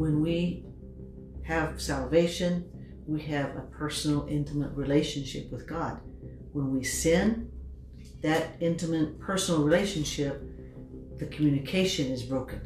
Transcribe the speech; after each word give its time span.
when 0.00 0.22
we 0.22 0.64
have 1.42 1.78
salvation, 1.78 2.64
we 3.06 3.20
have 3.20 3.54
a 3.54 3.60
personal, 3.70 4.26
intimate 4.30 4.74
relationship 4.74 5.52
with 5.52 5.68
God. 5.68 6.00
When 6.52 6.70
we 6.70 6.82
sin, 6.82 7.50
that 8.22 8.56
intimate, 8.60 9.20
personal 9.20 9.62
relationship, 9.62 10.42
the 11.18 11.26
communication 11.26 12.06
is 12.10 12.22
broken. 12.22 12.60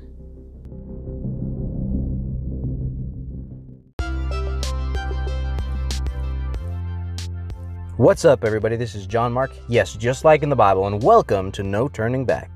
What's 7.96 8.24
up, 8.24 8.44
everybody? 8.44 8.76
This 8.76 8.94
is 8.94 9.06
John 9.06 9.32
Mark. 9.32 9.50
Yes, 9.66 9.94
just 9.94 10.24
like 10.24 10.44
in 10.44 10.50
the 10.50 10.54
Bible, 10.54 10.86
and 10.86 11.02
welcome 11.02 11.50
to 11.50 11.64
No 11.64 11.88
Turning 11.88 12.24
Back. 12.24 12.53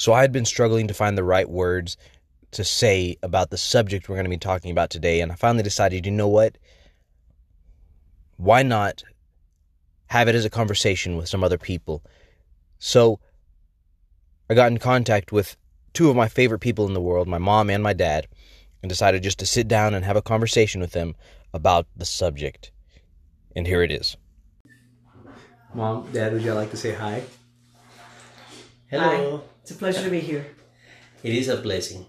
So, 0.00 0.14
I 0.14 0.22
had 0.22 0.32
been 0.32 0.46
struggling 0.46 0.88
to 0.88 0.94
find 0.94 1.18
the 1.18 1.22
right 1.22 1.46
words 1.46 1.98
to 2.52 2.64
say 2.64 3.18
about 3.22 3.50
the 3.50 3.58
subject 3.58 4.08
we're 4.08 4.16
going 4.16 4.24
to 4.24 4.30
be 4.30 4.38
talking 4.38 4.70
about 4.70 4.88
today, 4.88 5.20
and 5.20 5.30
I 5.30 5.34
finally 5.34 5.62
decided 5.62 6.06
you 6.06 6.12
know 6.12 6.26
what? 6.26 6.56
Why 8.38 8.62
not 8.62 9.02
have 10.06 10.26
it 10.26 10.34
as 10.34 10.46
a 10.46 10.48
conversation 10.48 11.18
with 11.18 11.28
some 11.28 11.44
other 11.44 11.58
people? 11.58 12.02
So, 12.78 13.20
I 14.48 14.54
got 14.54 14.72
in 14.72 14.78
contact 14.78 15.32
with 15.32 15.58
two 15.92 16.08
of 16.08 16.16
my 16.16 16.28
favorite 16.28 16.60
people 16.60 16.86
in 16.86 16.94
the 16.94 17.02
world, 17.02 17.28
my 17.28 17.36
mom 17.36 17.68
and 17.68 17.82
my 17.82 17.92
dad 17.92 18.26
and 18.82 18.88
decided 18.88 19.22
just 19.22 19.38
to 19.40 19.46
sit 19.46 19.68
down 19.68 19.92
and 19.92 20.02
have 20.06 20.16
a 20.16 20.22
conversation 20.22 20.80
with 20.80 20.92
them 20.92 21.14
about 21.52 21.86
the 21.94 22.06
subject. 22.06 22.72
And 23.54 23.66
here 23.66 23.82
it 23.82 23.92
is. 23.92 24.16
Mom, 25.74 26.10
Dad, 26.10 26.32
would 26.32 26.40
you 26.40 26.54
like 26.54 26.70
to 26.70 26.78
say 26.78 26.94
hi? 26.94 27.22
Hello. 28.90 29.36
Hi. 29.36 29.44
It's 29.62 29.70
a 29.70 29.76
pleasure 29.76 30.02
to 30.02 30.10
be 30.10 30.18
here. 30.18 30.44
It 31.22 31.32
is 31.32 31.46
a 31.46 31.58
blessing. 31.58 32.06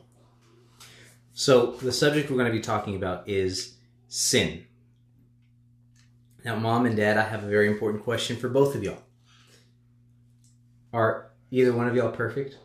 So, 1.31 1.73
the 1.73 1.91
subject 1.91 2.31
we're 2.31 2.37
going 2.37 2.51
to 2.51 2.57
be 2.57 2.59
talking 2.59 2.95
about 2.95 3.29
is 3.29 3.75
sin. 4.07 4.65
Now, 6.43 6.55
Mom 6.55 6.87
and 6.87 6.97
Dad, 6.97 7.19
I 7.19 7.21
have 7.21 7.43
a 7.43 7.47
very 7.47 7.67
important 7.67 8.03
question 8.03 8.35
for 8.35 8.49
both 8.49 8.73
of 8.73 8.83
y'all. 8.83 8.97
Are 10.91 11.29
either 11.51 11.71
one 11.71 11.87
of 11.87 11.95
y'all 11.95 12.11
perfect? 12.11 12.57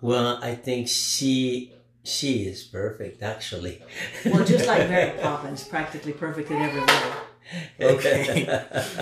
Well, 0.00 0.42
I 0.42 0.54
think 0.54 0.88
she 0.88 1.74
she 2.02 2.46
is 2.46 2.62
perfect, 2.62 3.22
actually. 3.22 3.82
Well, 4.24 4.42
just 4.42 4.66
like 4.66 4.88
Mary 4.88 5.20
Poppins, 5.20 5.64
practically 5.64 6.12
perfect 6.12 6.50
in 6.50 6.56
every 6.62 6.80
way. 6.80 7.12
Okay. 7.80 8.44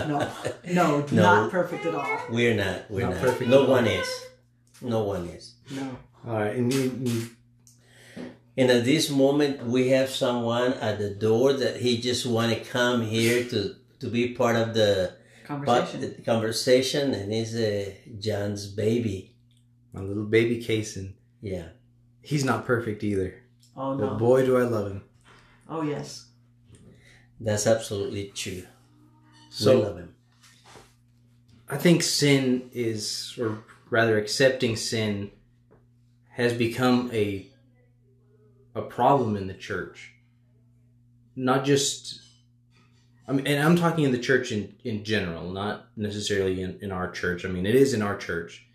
No, 0.09 0.31
no, 0.67 1.07
No. 1.13 1.23
not 1.23 1.51
perfect 1.51 1.87
at 1.87 1.95
all. 1.95 2.19
We're 2.31 2.55
not. 2.55 2.91
We're 2.91 3.03
Not 3.07 3.15
not. 3.15 3.21
perfect 3.21 3.51
No 3.51 3.63
at 3.63 3.69
all. 3.69 3.75
one 3.77 3.87
is. 3.87 4.09
No 4.83 5.03
one 5.05 5.27
is. 5.29 5.55
No. 5.71 5.97
All 6.27 6.35
right. 6.39 6.57
And 6.57 6.73
you, 6.73 6.83
you- 7.05 7.27
And 8.57 8.71
at 8.71 8.85
this 8.85 9.09
moment, 9.11 9.65
we 9.67 9.89
have 9.91 10.11
someone 10.11 10.73
at 10.75 10.99
the 10.99 11.11
door 11.11 11.53
that 11.53 11.77
he 11.77 12.01
just 12.01 12.27
want 12.27 12.53
to 12.53 12.61
come 12.61 13.03
here 13.03 13.45
to 13.51 13.75
to 14.01 14.07
be 14.09 14.35
part 14.35 14.57
of 14.57 14.75
the, 14.75 15.15
Conversation. 15.47 16.01
the 16.01 16.23
conversation, 16.23 17.15
and 17.15 17.33
he's 17.33 17.55
uh, 17.55 17.91
John's 18.19 18.67
baby. 18.67 19.37
my 19.93 20.01
little 20.01 20.25
baby 20.25 20.57
Kason, 20.65 21.13
Yeah. 21.43 21.69
he's 22.23 22.45
not 22.45 22.65
perfect 22.67 23.05
either. 23.05 23.35
oh, 23.77 23.95
no. 23.95 24.01
But 24.11 24.19
boy, 24.19 24.47
do 24.47 24.57
I 24.57 24.63
love 24.65 24.87
him. 24.93 25.03
Oh, 25.69 25.83
yes. 25.83 26.27
That's 27.41 27.67
absolutely 27.67 28.33
true. 28.35 28.65
So, 29.49 29.79
we 29.79 29.85
love 29.85 29.97
him. 29.97 30.15
I 31.69 31.77
think 31.77 32.03
sin 32.03 32.71
is, 32.73 33.37
or 33.41 33.65
rather, 33.89 34.19
accepting 34.19 34.77
sin 34.77 35.31
has 36.31 36.53
become 36.53 37.11
a 37.13 37.47
a 38.75 38.83
problem 38.83 39.37
in 39.37 39.47
the 39.49 39.55
church. 39.55 40.13
Not 41.35 41.65
just, 41.65 42.21
I 43.27 43.33
mean, 43.33 43.47
and 43.47 43.63
I'm 43.63 43.77
talking 43.77 44.05
in 44.05 44.13
the 44.13 44.19
church 44.19 44.53
in 44.53 44.75
in 44.85 45.05
general, 45.05 45.51
not 45.51 45.89
necessarily 45.97 46.63
in, 46.63 46.79
in 46.83 46.93
our 46.93 47.11
church. 47.11 47.45
I 47.45 47.49
mean, 47.49 47.67
it 47.67 47.75
is 47.75 47.95
in 47.95 48.03
our 48.03 48.17
church, 48.17 48.67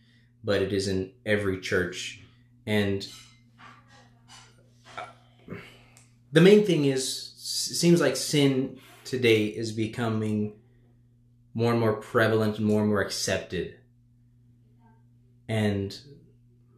but 0.43 0.61
it 0.61 0.73
is 0.73 0.87
in 0.87 1.11
every 1.25 1.59
church, 1.59 2.21
and 2.65 3.07
uh, 4.97 5.03
the 6.31 6.41
main 6.41 6.65
thing 6.65 6.85
is, 6.85 7.24
seems 7.45 8.01
like 8.01 8.15
sin 8.15 8.79
today 9.03 9.45
is 9.45 9.71
becoming 9.71 10.53
more 11.53 11.71
and 11.71 11.79
more 11.79 11.93
prevalent 11.93 12.57
and 12.57 12.65
more 12.65 12.81
and 12.81 12.89
more 12.89 13.01
accepted. 13.01 13.75
And 15.47 15.95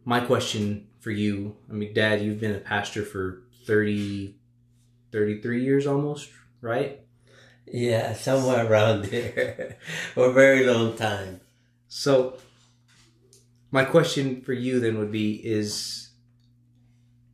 my 0.04 0.20
question 0.20 0.88
for 1.00 1.10
you, 1.10 1.56
I 1.70 1.72
mean, 1.72 1.94
Dad, 1.94 2.20
you've 2.20 2.40
been 2.40 2.54
a 2.54 2.60
pastor 2.60 3.02
for 3.02 3.44
30, 3.64 4.36
33 5.10 5.64
years 5.64 5.86
almost, 5.86 6.28
right? 6.60 7.00
Yeah, 7.66 8.12
somewhere 8.12 8.70
around 8.70 9.06
there 9.06 9.78
for 10.14 10.26
a 10.26 10.32
very 10.34 10.66
long 10.66 10.96
time. 10.96 11.40
So, 11.88 12.36
my 13.70 13.86
question 13.86 14.42
for 14.42 14.52
you 14.52 14.80
then 14.80 14.98
would 14.98 15.12
be 15.12 15.34
is 15.34 16.10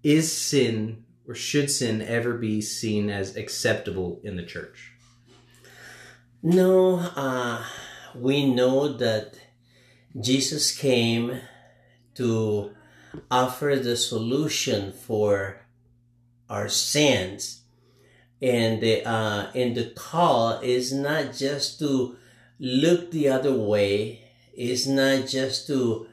is 0.04 0.30
sin 0.30 1.04
or 1.26 1.34
should 1.34 1.70
sin 1.70 2.02
ever 2.02 2.34
be 2.34 2.60
seen 2.60 3.10
as 3.10 3.36
acceptable 3.36 4.20
in 4.22 4.36
the 4.36 4.44
church? 4.44 4.92
No, 6.42 6.96
uh, 6.96 7.64
we 8.14 8.52
know 8.52 8.92
that 8.98 9.34
Jesus 10.20 10.76
came 10.76 11.40
to 12.14 12.74
offer 13.30 13.76
the 13.76 13.96
solution 13.96 14.92
for 14.92 15.60
our 16.50 16.68
sins. 16.68 17.62
And 18.42 18.82
the, 18.82 19.08
uh, 19.08 19.50
and 19.54 19.74
the 19.74 19.90
call 19.96 20.60
is 20.60 20.92
not 20.92 21.32
just 21.32 21.78
to 21.78 22.16
look 22.58 23.10
the 23.10 23.28
other 23.28 23.54
way, 23.54 24.20
it's 24.52 24.86
not 24.86 25.26
just 25.26 25.66
to 25.68 26.08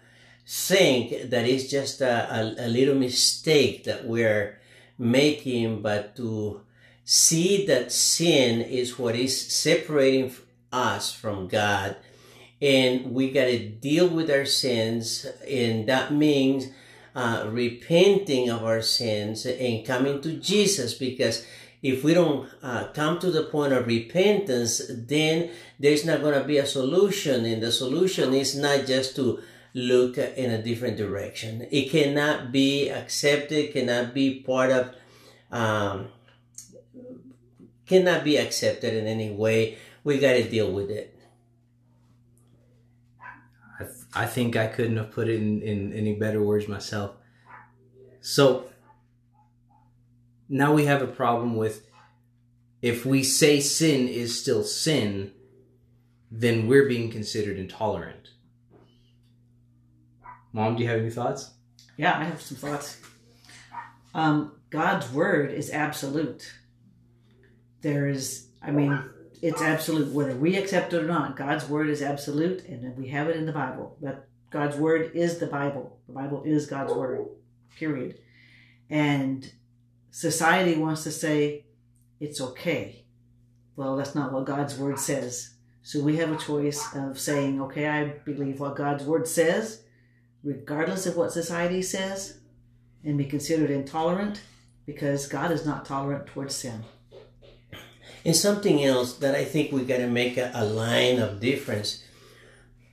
think 0.47 1.29
that 1.29 1.45
it's 1.45 1.69
just 1.69 2.01
a, 2.01 2.33
a, 2.33 2.67
a 2.67 2.69
little 2.69 2.95
mistake 2.95 3.83
that 3.83 4.05
we're 4.05 4.60
making, 5.01 5.81
but 5.81 6.15
to 6.15 6.61
see 7.03 7.65
that 7.65 7.91
sin 7.91 8.61
is 8.61 8.97
what 8.99 9.15
is 9.15 9.51
separating 9.51 10.33
us 10.71 11.11
from 11.11 11.47
God. 11.47 11.97
And 12.61 13.11
we 13.11 13.31
got 13.31 13.45
to 13.45 13.67
deal 13.67 14.07
with 14.07 14.29
our 14.29 14.45
sins 14.45 15.25
and 15.49 15.89
that 15.89 16.13
means 16.13 16.67
uh, 17.15 17.47
repenting 17.49 18.49
of 18.49 18.63
our 18.63 18.81
sins 18.81 19.45
and 19.45 19.85
coming 19.85 20.21
to 20.21 20.33
Jesus 20.37 20.93
because 20.93 21.45
if 21.81 22.03
we 22.03 22.13
don't 22.13 22.47
uh, 22.61 22.87
come 22.93 23.17
to 23.19 23.31
the 23.31 23.43
point 23.43 23.73
of 23.73 23.87
repentance 23.87 24.81
then 24.89 25.49
there's 25.79 26.05
not 26.05 26.21
going 26.21 26.39
to 26.39 26.47
be 26.47 26.59
a 26.59 26.65
solution 26.65 27.43
and 27.45 27.63
the 27.63 27.71
solution 27.71 28.33
is 28.33 28.55
not 28.55 28.85
just 28.85 29.15
to 29.15 29.41
look 29.73 30.17
in 30.17 30.51
a 30.51 30.61
different 30.61 30.97
direction 30.97 31.65
it 31.71 31.89
cannot 31.89 32.51
be 32.51 32.89
accepted 32.89 33.71
cannot 33.71 34.13
be 34.13 34.41
part 34.41 34.69
of 34.69 34.93
um, 35.51 36.07
cannot 37.91 38.23
be 38.23 38.37
accepted 38.37 38.93
in 38.93 39.05
any 39.05 39.29
way. 39.31 39.77
We 40.03 40.17
got 40.17 40.33
to 40.33 40.49
deal 40.49 40.71
with 40.71 40.89
it. 40.89 41.13
I, 43.79 43.83
th- 43.83 44.05
I 44.13 44.25
think 44.25 44.55
I 44.55 44.67
couldn't 44.67 44.95
have 44.95 45.11
put 45.11 45.27
it 45.27 45.35
in, 45.35 45.61
in 45.61 45.93
any 45.93 46.15
better 46.15 46.41
words 46.41 46.69
myself. 46.69 47.15
So 48.21 48.69
now 50.47 50.73
we 50.73 50.85
have 50.85 51.01
a 51.01 51.07
problem 51.07 51.57
with 51.57 51.85
if 52.81 53.05
we 53.05 53.23
say 53.23 53.59
sin 53.59 54.07
is 54.07 54.39
still 54.39 54.63
sin, 54.63 55.33
then 56.31 56.67
we're 56.67 56.87
being 56.87 57.11
considered 57.11 57.59
intolerant. 57.59 58.30
Mom, 60.53 60.75
do 60.75 60.83
you 60.83 60.89
have 60.89 60.99
any 60.99 61.09
thoughts? 61.09 61.51
Yeah, 61.97 62.17
I 62.17 62.23
have 62.25 62.41
some 62.41 62.57
thoughts. 62.57 62.99
Um, 64.13 64.53
God's 64.69 65.11
word 65.11 65.51
is 65.51 65.69
absolute. 65.69 66.51
There 67.81 68.07
is, 68.07 68.47
I 68.61 68.71
mean, 68.71 69.03
it's 69.41 69.61
absolute 69.61 70.13
whether 70.13 70.35
we 70.35 70.57
accept 70.57 70.93
it 70.93 71.03
or 71.03 71.07
not. 71.07 71.35
God's 71.35 71.67
word 71.67 71.89
is 71.89 72.01
absolute, 72.01 72.65
and 72.65 72.95
we 72.97 73.07
have 73.09 73.27
it 73.27 73.37
in 73.37 73.45
the 73.45 73.51
Bible. 73.51 73.97
That 74.01 74.27
God's 74.49 74.77
word 74.77 75.11
is 75.15 75.39
the 75.39 75.47
Bible. 75.47 75.99
The 76.07 76.13
Bible 76.13 76.43
is 76.45 76.67
God's 76.67 76.93
word. 76.93 77.25
Period. 77.77 78.19
And 78.89 79.49
society 80.11 80.75
wants 80.75 81.03
to 81.03 81.11
say 81.11 81.65
it's 82.19 82.41
okay. 82.41 83.05
Well, 83.75 83.95
that's 83.95 84.13
not 84.13 84.31
what 84.33 84.45
God's 84.45 84.77
word 84.77 84.99
says. 84.99 85.55
So 85.81 86.03
we 86.03 86.17
have 86.17 86.31
a 86.31 86.37
choice 86.37 86.93
of 86.93 87.19
saying, 87.19 87.61
okay, 87.61 87.87
I 87.87 88.05
believe 88.09 88.59
what 88.59 88.75
God's 88.75 89.03
word 89.03 89.27
says, 89.27 89.83
regardless 90.43 91.05
of 91.05 91.15
what 91.15 91.31
society 91.31 91.81
says, 91.81 92.39
and 93.03 93.17
be 93.17 93.25
considered 93.25 93.69
intolerant 93.69 94.41
because 94.85 95.27
God 95.27 95.51
is 95.51 95.65
not 95.65 95.85
tolerant 95.85 96.27
towards 96.27 96.55
sin. 96.55 96.83
And 98.23 98.35
something 98.35 98.83
else 98.83 99.17
that 99.17 99.35
I 99.35 99.45
think 99.45 99.71
we 99.71 99.83
got 99.83 99.97
to 99.97 100.07
make 100.07 100.37
a, 100.37 100.51
a 100.53 100.63
line 100.63 101.19
of 101.19 101.39
difference. 101.39 102.03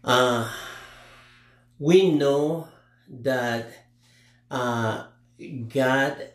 Uh, 0.03 0.51
we 1.79 2.11
know 2.11 2.69
that 3.09 3.69
uh, 4.51 5.05
God 5.69 6.31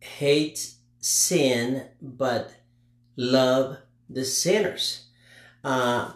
hates 0.00 0.76
sin 1.00 1.84
but 2.00 2.52
love 3.16 3.78
the 4.10 4.24
sinners. 4.24 5.06
Uh, 5.62 6.12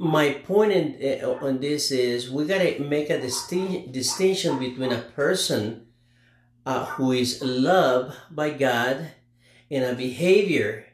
my 0.00 0.32
point 0.32 0.72
in, 0.72 1.20
uh, 1.22 1.28
on 1.44 1.60
this 1.60 1.90
is 1.90 2.30
we 2.30 2.46
got 2.46 2.62
to 2.62 2.80
make 2.80 3.10
a 3.10 3.18
distin- 3.18 3.92
distinction 3.92 4.58
between 4.58 4.92
a 4.92 5.02
person 5.02 5.86
uh, 6.64 6.86
who 6.86 7.12
is 7.12 7.42
loved 7.42 8.16
by 8.30 8.48
God 8.48 9.10
and 9.70 9.84
a 9.84 9.94
behavior 9.94 10.86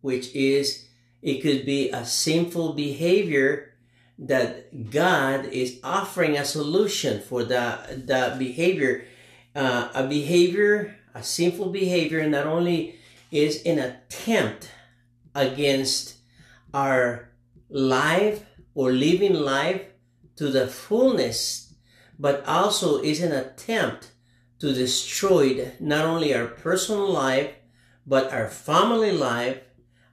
which 0.00 0.32
is 0.32 0.86
it 1.22 1.42
could 1.42 1.66
be 1.66 1.90
a 1.90 2.06
sinful 2.06 2.74
behavior 2.74 3.74
that 4.16 4.90
God 4.90 5.46
is 5.46 5.80
offering 5.82 6.36
a 6.36 6.44
solution 6.44 7.20
for 7.20 7.42
that 7.44 8.06
the 8.06 8.36
behavior. 8.38 9.06
Uh, 9.54 9.88
a 9.94 10.06
behavior, 10.06 10.96
a 11.14 11.22
sinful 11.22 11.70
behavior, 11.70 12.28
not 12.28 12.46
only 12.46 12.96
is 13.30 13.62
an 13.64 13.78
attempt 13.78 14.70
against 15.34 16.16
our 16.72 17.28
life 17.68 18.44
or 18.74 18.92
living 18.92 19.34
life 19.34 19.82
to 20.36 20.48
the 20.48 20.66
fullness, 20.66 21.74
but 22.18 22.44
also 22.46 23.02
is 23.02 23.20
an 23.20 23.32
attempt 23.32 24.12
to 24.58 24.72
destroy 24.72 25.72
not 25.80 26.04
only 26.04 26.34
our 26.34 26.46
personal 26.46 27.10
life, 27.10 27.50
but 28.06 28.32
our 28.32 28.48
family 28.48 29.12
life 29.12 29.58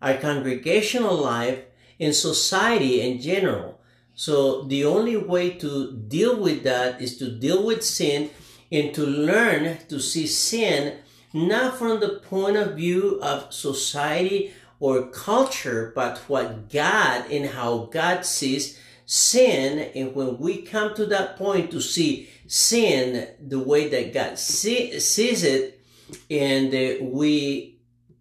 our 0.01 0.15
congregational 0.15 1.15
life, 1.15 1.59
in 1.97 2.13
society 2.13 3.01
in 3.01 3.19
general. 3.19 3.81
So 4.15 4.63
the 4.63 4.85
only 4.85 5.17
way 5.17 5.51
to 5.51 5.91
deal 6.07 6.39
with 6.39 6.63
that 6.63 7.01
is 7.01 7.17
to 7.17 7.29
deal 7.29 7.65
with 7.65 7.83
sin 7.83 8.29
and 8.71 8.93
to 8.93 9.05
learn 9.05 9.77
to 9.89 9.99
see 9.99 10.27
sin 10.27 10.99
not 11.33 11.77
from 11.77 11.99
the 11.99 12.21
point 12.29 12.55
of 12.55 12.75
view 12.75 13.19
of 13.21 13.53
society 13.53 14.53
or 14.79 15.07
culture, 15.07 15.91
but 15.95 16.17
what 16.29 16.69
God 16.69 17.29
and 17.29 17.47
how 17.47 17.89
God 17.91 18.25
sees 18.25 18.79
sin. 19.05 19.91
And 19.95 20.15
when 20.15 20.37
we 20.37 20.61
come 20.61 20.93
to 20.95 21.05
that 21.07 21.37
point 21.37 21.71
to 21.71 21.81
see 21.81 22.29
sin 22.47 23.27
the 23.39 23.59
way 23.59 23.89
that 23.89 24.13
God 24.13 24.37
see, 24.39 24.99
sees 24.99 25.43
it, 25.43 25.81
and 26.29 26.71
we 27.13 27.75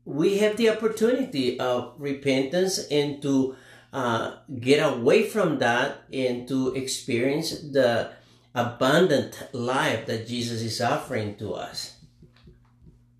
we 0.05 0.38
have 0.38 0.56
the 0.56 0.70
opportunity 0.70 1.60
of 1.60 1.93
repentance 1.99 2.78
and 2.90 3.20
to 3.20 3.54
uh, 3.93 4.37
get 4.58 4.78
away 4.78 5.25
from 5.25 5.58
that 5.58 6.02
and 6.11 6.49
to 6.49 6.75
experience 6.75 7.50
the 7.61 8.11
abundant 8.54 9.43
life 9.52 10.06
that 10.06 10.26
Jesus 10.26 10.62
is 10.62 10.81
offering 10.81 11.37
to 11.37 11.52
us. 11.52 11.98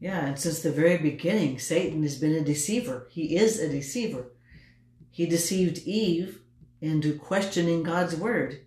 Yeah, 0.01 0.27
and 0.27 0.39
since 0.39 0.61
the 0.61 0.71
very 0.71 0.99
beginning, 0.99 1.59
Satan 1.59 2.03
has 2.03 2.19
been 2.19 2.35
a 2.35 2.45
deceiver. 2.45 3.09
He 3.11 3.37
is 3.37 3.59
a 3.59 3.69
deceiver. 3.69 4.33
He 5.11 5.27
deceived 5.27 5.79
Eve 5.79 6.41
into 6.81 7.19
questioning 7.19 7.83
God's 7.83 8.15
word. 8.15 8.61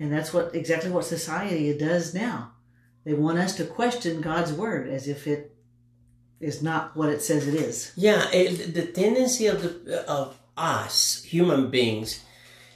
And 0.00 0.12
that's 0.12 0.34
what 0.34 0.54
exactly 0.54 0.90
what 0.90 1.04
society 1.04 1.76
does 1.78 2.14
now. 2.14 2.52
They 3.04 3.14
want 3.14 3.38
us 3.38 3.54
to 3.56 3.64
question 3.64 4.20
God's 4.20 4.52
word 4.52 4.88
as 4.88 5.06
if 5.06 5.26
it 5.26 5.54
is 6.40 6.62
not 6.62 6.96
what 6.96 7.10
it 7.10 7.22
says 7.22 7.46
it 7.46 7.54
is. 7.54 7.92
Yeah, 7.94 8.28
it, 8.32 8.74
the 8.74 8.86
tendency 8.86 9.46
of 9.46 9.62
the 9.62 10.04
of 10.10 10.38
us 10.56 11.22
human 11.22 11.70
beings 11.70 12.24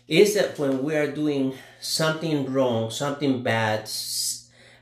is 0.07 0.35
that 0.35 0.59
when 0.59 0.83
we 0.83 0.97
are 0.97 1.11
doing 1.11 1.55
something 1.81 2.51
wrong, 2.53 2.91
something 2.91 3.43
bad, 3.43 3.91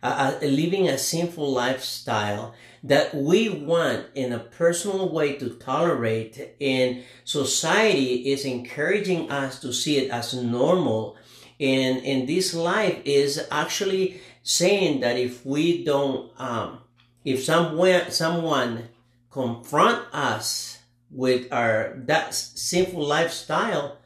uh, 0.02 0.38
uh, 0.42 0.46
living 0.46 0.88
a 0.88 0.98
sinful 0.98 1.50
lifestyle, 1.50 2.54
that 2.82 3.14
we 3.14 3.48
want 3.48 4.06
in 4.14 4.32
a 4.32 4.38
personal 4.38 5.12
way 5.12 5.36
to 5.36 5.50
tolerate, 5.50 6.54
and 6.60 7.02
society 7.24 8.30
is 8.30 8.44
encouraging 8.44 9.30
us 9.30 9.60
to 9.60 9.72
see 9.72 9.98
it 9.98 10.10
as 10.10 10.34
normal. 10.34 11.16
And 11.58 11.98
in 12.04 12.26
this 12.26 12.52
life 12.54 13.00
is 13.04 13.46
actually 13.50 14.20
saying 14.42 15.00
that 15.00 15.16
if 15.16 15.44
we 15.44 15.84
don't 15.84 16.30
um, 16.38 16.78
if 17.24 17.42
someone 17.42 18.10
someone 18.10 18.88
confront 19.30 20.06
us 20.14 20.78
with 21.10 21.52
our 21.52 21.94
that 22.06 22.34
sinful 22.34 23.04
lifestyle, 23.04 23.98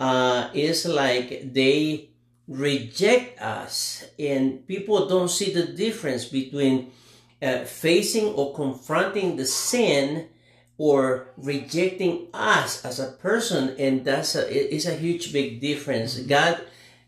uh, 0.00 0.50
it's 0.54 0.86
like 0.86 1.52
they 1.52 2.10
reject 2.48 3.38
us, 3.40 4.04
and 4.18 4.66
people 4.66 5.06
don't 5.06 5.28
see 5.28 5.52
the 5.52 5.66
difference 5.66 6.24
between 6.24 6.92
uh, 7.40 7.64
facing 7.64 8.26
or 8.34 8.54
confronting 8.54 9.36
the 9.36 9.46
sin 9.46 10.28
or 10.76 11.34
rejecting 11.36 12.28
us 12.32 12.84
as 12.84 13.00
a 13.00 13.12
person, 13.12 13.74
and 13.78 14.04
that's 14.04 14.34
a 14.36 14.74
it's 14.74 14.86
a 14.86 14.94
huge 14.94 15.32
big 15.32 15.60
difference. 15.60 16.16
Mm-hmm. 16.16 16.28
God, 16.28 16.60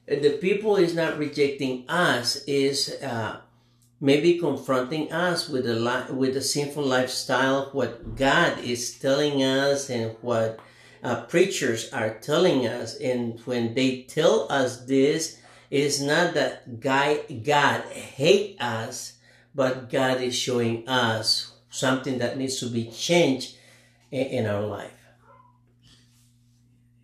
the 0.07 0.39
people 0.41 0.77
is 0.77 0.95
not 0.95 1.19
rejecting 1.19 1.85
us; 1.89 2.43
is 2.47 2.97
uh, 3.03 3.41
maybe 4.01 4.39
confronting 4.39 5.13
us 5.13 5.49
with 5.49 5.65
the 5.65 5.75
li- 5.75 6.13
with 6.13 6.37
a 6.37 6.43
sinful 6.43 6.83
lifestyle, 6.83 7.71
what 7.73 8.17
God 8.17 8.59
is 8.59 8.99
telling 8.99 9.45
us, 9.45 9.89
and 9.89 10.17
what 10.21 10.59
uh, 11.03 11.23
preachers 11.23 11.93
are 11.93 12.19
telling 12.19 12.67
us. 12.67 12.97
And 12.97 13.39
when 13.47 13.75
they 13.75 14.03
tell 14.03 14.51
us 14.51 14.85
this, 14.85 15.39
it 15.71 15.81
is 15.81 16.03
not 16.03 16.35
that 16.35 16.81
guy 16.81 17.23
God 17.45 17.83
hate 17.93 18.61
us, 18.61 19.15
but 19.55 19.91
God 19.91 20.21
is 20.21 20.37
showing 20.37 20.89
us 20.89 21.53
something 21.71 22.19
that 22.19 22.37
needs 22.37 22.61
to 22.61 22.67
be 22.67 22.91
changed 22.91 23.57
in, 24.11 24.27
in 24.27 24.47
our 24.47 24.63
life. 24.63 24.93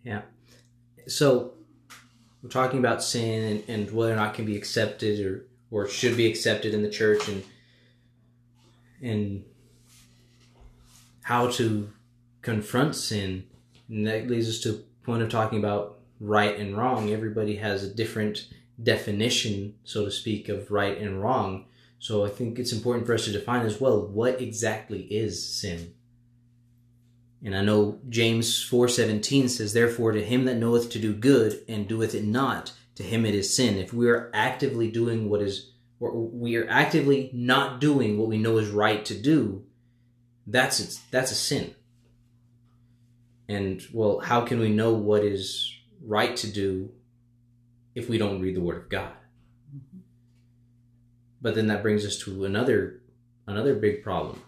Yeah. 0.03 0.21
So 1.07 1.53
we're 2.41 2.49
talking 2.49 2.79
about 2.79 3.03
sin 3.03 3.43
and, 3.43 3.63
and 3.67 3.91
whether 3.91 4.13
or 4.13 4.15
not 4.15 4.33
it 4.33 4.35
can 4.35 4.45
be 4.45 4.55
accepted 4.55 5.25
or 5.25 5.45
or 5.69 5.87
should 5.87 6.15
be 6.15 6.27
accepted 6.27 6.73
in 6.73 6.81
the 6.81 6.89
church 6.89 7.27
and 7.27 7.43
and 9.01 9.43
how 11.23 11.49
to 11.51 11.89
confront 12.41 12.95
sin 12.95 13.45
and 13.89 14.07
that 14.07 14.27
leads 14.27 14.47
us 14.47 14.59
to 14.59 14.83
point 15.03 15.21
of 15.21 15.29
talking 15.29 15.59
about 15.59 15.99
right 16.19 16.57
and 16.57 16.77
wrong 16.77 17.09
everybody 17.09 17.57
has 17.57 17.83
a 17.83 17.93
different 17.93 18.47
definition 18.81 19.75
so 19.83 20.05
to 20.05 20.11
speak 20.11 20.47
of 20.47 20.71
right 20.71 20.97
and 20.97 21.21
wrong 21.21 21.65
so 21.99 22.25
i 22.25 22.29
think 22.29 22.57
it's 22.57 22.73
important 22.73 23.05
for 23.05 23.13
us 23.13 23.25
to 23.25 23.31
define 23.31 23.65
as 23.65 23.79
well 23.79 24.05
what 24.07 24.41
exactly 24.41 25.01
is 25.03 25.47
sin 25.47 25.93
and 27.43 27.55
i 27.55 27.61
know 27.61 27.99
james 28.09 28.67
4.17 28.69 29.49
says 29.49 29.73
therefore 29.73 30.11
to 30.11 30.23
him 30.23 30.45
that 30.45 30.57
knoweth 30.57 30.89
to 30.91 30.99
do 30.99 31.13
good 31.13 31.63
and 31.67 31.87
doeth 31.87 32.15
it 32.15 32.23
not 32.23 32.73
to 32.97 33.03
him 33.03 33.25
it 33.25 33.35
is 33.35 33.55
sin. 33.55 33.77
If 33.77 33.93
we 33.93 34.09
are 34.09 34.31
actively 34.33 34.89
doing 34.89 35.29
what 35.29 35.41
is, 35.41 35.71
or 35.99 36.11
we 36.13 36.57
are 36.57 36.67
actively 36.67 37.29
not 37.31 37.79
doing 37.79 38.17
what 38.17 38.27
we 38.27 38.39
know 38.39 38.57
is 38.57 38.69
right 38.69 39.05
to 39.05 39.13
do, 39.13 39.63
that's 40.47 40.97
that's 41.11 41.31
a 41.31 41.35
sin. 41.35 41.75
And 43.47 43.83
well, 43.93 44.19
how 44.19 44.41
can 44.41 44.59
we 44.59 44.69
know 44.69 44.93
what 44.93 45.23
is 45.23 45.71
right 46.03 46.35
to 46.37 46.47
do 46.51 46.91
if 47.93 48.09
we 48.09 48.17
don't 48.17 48.41
read 48.41 48.55
the 48.55 48.61
Word 48.61 48.77
of 48.77 48.89
God? 48.89 49.13
But 51.41 51.55
then 51.55 51.67
that 51.67 51.83
brings 51.83 52.05
us 52.05 52.17
to 52.19 52.45
another 52.45 53.01
another 53.45 53.75
big 53.75 54.03
problem 54.03 54.41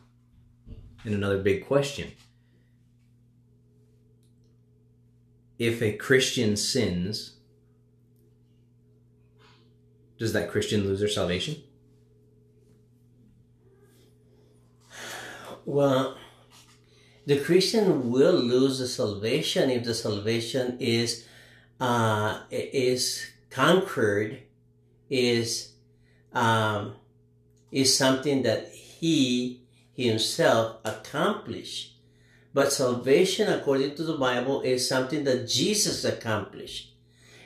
and 1.06 1.14
another 1.14 1.38
big 1.38 1.66
question. 1.66 2.12
If 5.58 5.82
a 5.82 5.94
Christian 5.94 6.56
sins, 6.56 7.38
does 10.18 10.34
that 10.34 10.50
Christian 10.50 10.84
lose 10.84 11.00
their 11.00 11.10
salvation? 11.10 11.64
Well, 15.66 16.18
the 17.26 17.40
Christian 17.40 18.10
will 18.10 18.34
lose 18.34 18.80
the 18.80 18.88
salvation 18.88 19.70
if 19.70 19.84
the 19.84 19.94
salvation 19.94 20.78
is 20.80 21.26
uh, 21.80 22.42
is 22.50 23.30
conquered, 23.50 24.40
is 25.10 25.74
um, 26.34 26.96
is 27.72 27.96
something 27.96 28.44
that 28.44 28.70
he 28.70 29.62
himself 29.94 30.78
accomplished. 30.86 31.96
But 32.54 32.74
salvation, 32.74 33.52
according 33.52 33.96
to 33.96 34.04
the 34.04 34.18
Bible, 34.18 34.62
is 34.62 34.88
something 34.88 35.24
that 35.26 35.48
Jesus 35.48 36.04
accomplished. 36.04 36.94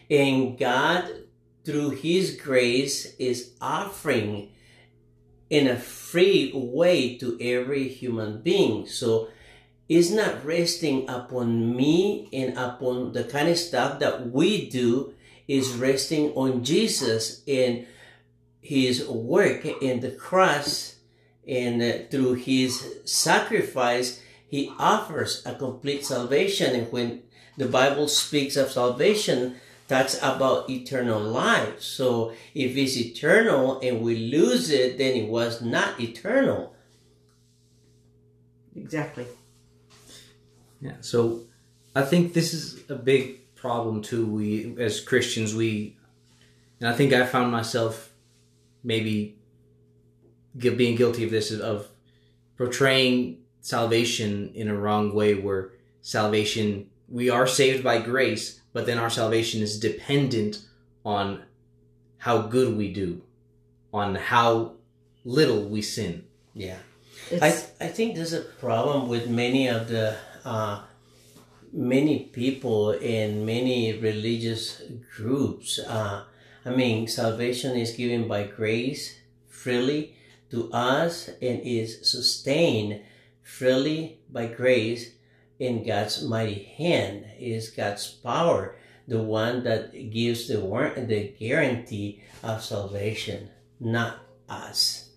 And 0.10 0.58
God 0.58 1.24
through 1.64 1.92
His 1.92 2.36
grace 2.36 3.16
is 3.18 3.52
offering 3.62 4.50
in 5.50 5.68
a 5.68 5.78
free 5.80 6.52
way 6.54 7.18
to 7.18 7.38
every 7.40 7.88
human 7.88 8.42
being. 8.42 8.88
So 8.88 9.30
it's 9.88 10.10
not 10.10 10.46
resting 10.46 11.10
upon 11.10 11.76
me 11.76 12.30
and 12.34 12.58
upon 12.58 13.14
the 13.14 13.24
kind 13.24 13.50
of 13.50 13.58
stuff 13.58 14.00
that 14.00 14.32
we 14.32 14.70
do 14.70 15.14
is 15.48 15.74
resting 15.74 16.32
on 16.34 16.64
Jesus 16.64 17.42
and 17.48 17.86
his 18.64 19.06
work 19.08 19.66
in 19.66 20.00
the 20.00 20.12
cross 20.12 20.96
and 21.46 22.10
through 22.10 22.36
his 22.36 23.02
sacrifice, 23.04 24.22
he 24.48 24.72
offers 24.80 25.44
a 25.46 25.54
complete 25.54 26.06
salvation. 26.06 26.74
And 26.74 26.92
when 26.92 27.24
the 27.58 27.68
Bible 27.68 28.08
speaks 28.08 28.56
of 28.56 28.72
salvation, 28.72 29.58
talks 29.90 30.18
about 30.22 30.70
eternal 30.70 31.20
life. 31.20 31.82
So 31.82 32.32
if 32.56 32.78
it's 32.78 32.96
eternal 32.96 33.82
and 33.82 34.02
we 34.02 34.16
lose 34.16 34.70
it, 34.70 34.98
then 34.98 35.16
it 35.16 35.28
was 35.28 35.62
not 35.62 36.00
eternal. 36.00 36.74
Exactly. 38.76 39.28
Yeah. 40.80 40.96
So 41.02 41.44
I 41.94 42.04
think 42.04 42.34
this 42.34 42.54
is 42.54 42.90
a 42.90 42.96
big 42.96 43.54
problem 43.56 44.02
too. 44.02 44.26
We 44.26 44.76
as 44.80 45.02
Christians, 45.02 45.54
we, 45.54 45.98
and 46.80 46.88
I 46.88 46.94
think 46.94 47.12
I 47.12 47.26
found 47.26 47.52
myself 47.52 48.13
maybe 48.84 49.38
being 50.58 50.96
guilty 50.96 51.24
of 51.24 51.32
this 51.32 51.52
of 51.52 51.88
portraying 52.58 53.40
salvation 53.62 54.52
in 54.54 54.68
a 54.68 54.76
wrong 54.76 55.14
way, 55.14 55.34
where 55.34 55.72
salvation 56.02 56.90
we 57.08 57.30
are 57.30 57.48
saved 57.48 57.84
by 57.84 58.00
grace, 58.00 58.62
but 58.74 58.86
then 58.86 58.98
our 58.98 59.10
salvation 59.10 59.62
is 59.62 59.80
dependent 59.80 60.66
on 61.06 61.44
how 62.18 62.42
good 62.42 62.78
we 62.78 62.92
do, 62.92 63.22
on 63.94 64.16
how 64.16 64.74
little 65.26 65.68
we 65.68 65.82
sin. 65.82 66.24
Yeah. 66.54 66.78
It's, 67.30 67.42
I, 67.42 67.86
I 67.86 67.88
think 67.90 68.16
there's 68.16 68.34
a 68.34 68.42
problem 68.42 69.08
with 69.08 69.30
many 69.30 69.68
of 69.68 69.88
the 69.88 70.16
uh, 70.44 70.82
many 71.72 72.20
people 72.20 72.92
in 72.92 73.46
many 73.46 73.98
religious 73.98 74.82
groups. 75.16 75.80
Uh, 75.80 76.24
I 76.66 76.72
mean, 76.72 77.08
salvation 77.08 77.76
is 77.76 77.92
given 77.92 78.28
by 78.28 78.44
grace 78.44 79.20
freely 79.48 80.16
to 80.50 80.72
us 80.72 81.28
and 81.42 81.62
is 81.62 82.10
sustained 82.10 83.02
freely 83.42 84.20
by 84.32 84.48
grace 84.48 85.12
in 85.60 85.86
God's 85.86 86.24
mighty 86.24 86.64
hand. 86.64 87.26
It 87.38 87.52
is 87.52 87.70
God's 87.70 88.08
power, 88.10 88.76
the 89.08 89.22
one 89.22 89.64
that 89.64 89.92
gives 90.12 90.48
the 90.48 90.60
war- 90.62 90.94
the 90.96 91.34
guarantee 91.40 92.24
of 92.42 92.64
salvation, 92.64 93.50
not 93.80 94.20
us. 94.50 95.10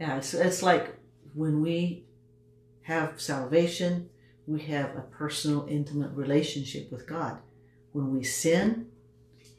yeah, 0.00 0.16
it's, 0.16 0.34
it's 0.34 0.62
like 0.62 0.94
when 1.34 1.60
we 1.60 2.04
have 2.82 3.20
salvation, 3.20 4.10
we 4.46 4.60
have 4.62 4.96
a 4.96 5.02
personal, 5.02 5.66
intimate 5.68 6.10
relationship 6.10 6.90
with 6.90 7.06
God. 7.06 7.38
When 7.92 8.12
we 8.12 8.24
sin, 8.24 8.88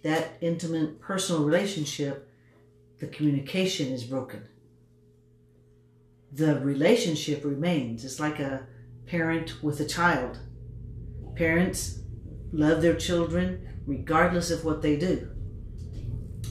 that 0.04 0.38
intimate, 0.42 1.00
personal 1.02 1.44
relationship, 1.44 2.30
the 3.00 3.08
communication 3.08 3.92
is 3.92 4.04
broken. 4.04 4.48
The 6.32 6.60
relationship 6.60 7.44
remains. 7.44 8.06
It's 8.06 8.20
like 8.20 8.40
a 8.40 8.68
parent 9.06 9.64
with 9.64 9.80
a 9.80 9.86
child. 9.86 10.40
Parents 11.36 12.00
love 12.52 12.82
their 12.82 12.96
children 12.96 13.68
regardless 13.86 14.52
of 14.52 14.66
what 14.66 14.82
they 14.82 14.96
do. 14.96 15.30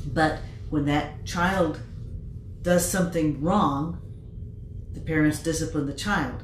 But 0.07 0.41
when 0.71 0.87
that 0.87 1.25
child 1.25 1.81
does 2.63 2.89
something 2.89 3.41
wrong, 3.43 4.01
the 4.93 5.01
parents 5.01 5.43
discipline 5.43 5.87
the 5.87 5.95
child. 5.95 6.43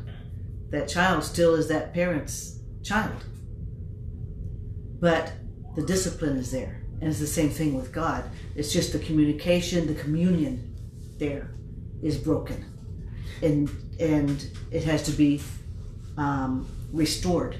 That 0.71 0.88
child 0.88 1.25
still 1.25 1.55
is 1.55 1.69
that 1.69 1.95
parent's 1.95 2.59
child. 2.83 3.25
But 5.00 5.33
the 5.77 5.83
discipline 5.83 6.37
is 6.37 6.50
there. 6.50 6.77
And 7.00 7.11
it's 7.11 7.21
the 7.21 7.26
same 7.26 7.50
thing 7.50 7.75
with 7.76 7.93
God. 7.93 8.25
It's 8.57 8.73
just 8.73 8.93
the 8.93 8.99
communication, 8.99 9.87
the 9.87 9.95
communion 9.95 10.75
there 11.19 11.50
is 12.02 12.19
broken. 12.19 12.64
And 13.43 13.71
and 14.00 14.47
it 14.71 14.85
has 14.85 15.02
to 15.05 15.12
be 15.12 15.40
um, 16.17 16.69
restored. 16.93 17.57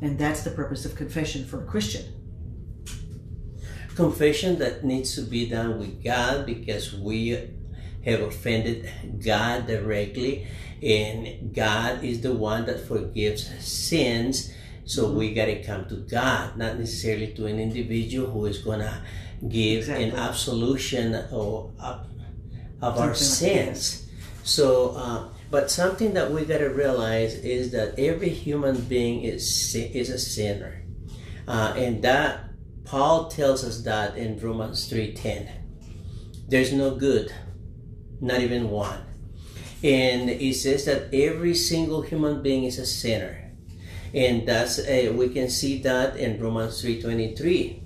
And 0.00 0.18
that's 0.18 0.42
the 0.42 0.50
purpose 0.50 0.84
of 0.84 0.94
confession 0.96 1.44
for 1.44 1.62
a 1.62 1.66
Christian. 1.66 2.04
confession 3.94 4.58
that 4.58 4.84
needs 4.84 5.14
to 5.14 5.22
be 5.22 5.48
done 5.48 5.78
with 5.78 6.02
God 6.02 6.46
because 6.46 6.94
we 6.94 7.50
have 8.04 8.20
offended 8.20 8.90
God 9.24 9.66
directly, 9.66 10.46
and 10.82 11.54
God 11.54 12.02
is 12.02 12.20
the 12.22 12.32
one 12.32 12.66
that 12.66 12.80
forgives 12.80 13.48
sins. 13.64 14.52
So 14.84 15.10
we 15.10 15.34
gotta 15.34 15.62
come 15.62 15.88
to 15.88 15.96
God, 15.96 16.56
not 16.56 16.78
necessarily 16.78 17.32
to 17.34 17.46
an 17.46 17.58
individual 17.60 18.30
who 18.30 18.46
is 18.46 18.58
gonna 18.58 19.02
give 19.48 19.88
an 19.88 20.12
absolution 20.12 21.14
or 21.30 21.72
of, 21.80 22.06
of 22.80 22.98
our 22.98 23.14
sins. 23.14 24.08
So, 24.42 24.94
uh, 24.96 25.28
but 25.50 25.70
something 25.70 26.14
that 26.14 26.32
we 26.32 26.44
gotta 26.44 26.70
realize 26.70 27.34
is 27.34 27.70
that 27.72 27.98
every 27.98 28.30
human 28.30 28.80
being 28.82 29.22
is 29.22 29.74
is 29.74 30.10
a 30.10 30.18
sinner, 30.18 30.82
uh, 31.46 31.74
and 31.76 32.02
that 32.02 32.40
Paul 32.84 33.28
tells 33.28 33.64
us 33.64 33.82
that 33.82 34.16
in 34.16 34.38
Romans 34.38 34.88
3:10. 34.88 35.48
There's 36.48 36.72
no 36.72 36.94
good, 36.94 37.32
not 38.20 38.40
even 38.40 38.70
one. 38.70 39.00
And 39.82 40.28
he 40.28 40.52
says 40.52 40.84
that 40.84 41.12
every 41.12 41.54
single 41.54 42.02
human 42.02 42.42
being 42.42 42.64
is 42.64 42.78
a 42.78 42.86
sinner. 42.86 43.41
And 44.14 44.46
that's 44.46 44.78
uh, 44.78 45.12
we 45.14 45.30
can 45.30 45.48
see 45.48 45.80
that 45.82 46.16
in 46.16 46.40
Romans 46.40 46.82
3:23. 46.82 47.80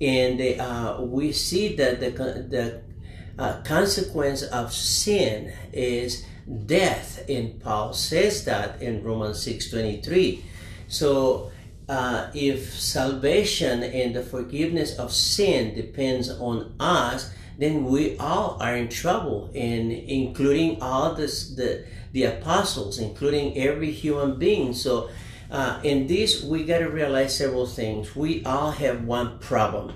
And 0.00 0.60
uh, 0.60 0.98
we 1.00 1.32
see 1.32 1.76
that 1.76 2.00
the 2.00 2.10
the 2.10 2.82
uh, 3.38 3.62
consequence 3.62 4.42
of 4.42 4.72
sin 4.72 5.52
is 5.72 6.24
death 6.66 7.28
and 7.28 7.60
Paul 7.60 7.92
says 7.92 8.44
that 8.44 8.80
in 8.80 9.02
Romans 9.04 9.44
6:23. 9.46 10.42
So 10.88 11.50
uh, 11.88 12.30
if 12.34 12.78
salvation 12.78 13.82
and 13.82 14.14
the 14.14 14.22
forgiveness 14.22 14.98
of 14.98 15.12
sin 15.12 15.74
depends 15.74 16.28
on 16.30 16.74
us, 16.78 17.30
then 17.58 17.84
we 17.84 18.16
all 18.18 18.56
are 18.60 18.76
in 18.76 18.88
trouble, 18.88 19.50
and 19.54 19.90
including 19.90 20.80
all 20.80 21.14
this, 21.14 21.54
the 21.56 21.84
the 22.12 22.24
apostles, 22.24 22.98
including 22.98 23.58
every 23.58 23.90
human 23.90 24.38
being. 24.38 24.72
So, 24.72 25.10
uh, 25.50 25.80
in 25.82 26.06
this, 26.06 26.42
we 26.42 26.64
got 26.64 26.78
to 26.78 26.90
realize 26.90 27.36
several 27.36 27.66
things. 27.66 28.14
We 28.14 28.44
all 28.44 28.70
have 28.70 29.04
one 29.04 29.38
problem, 29.38 29.94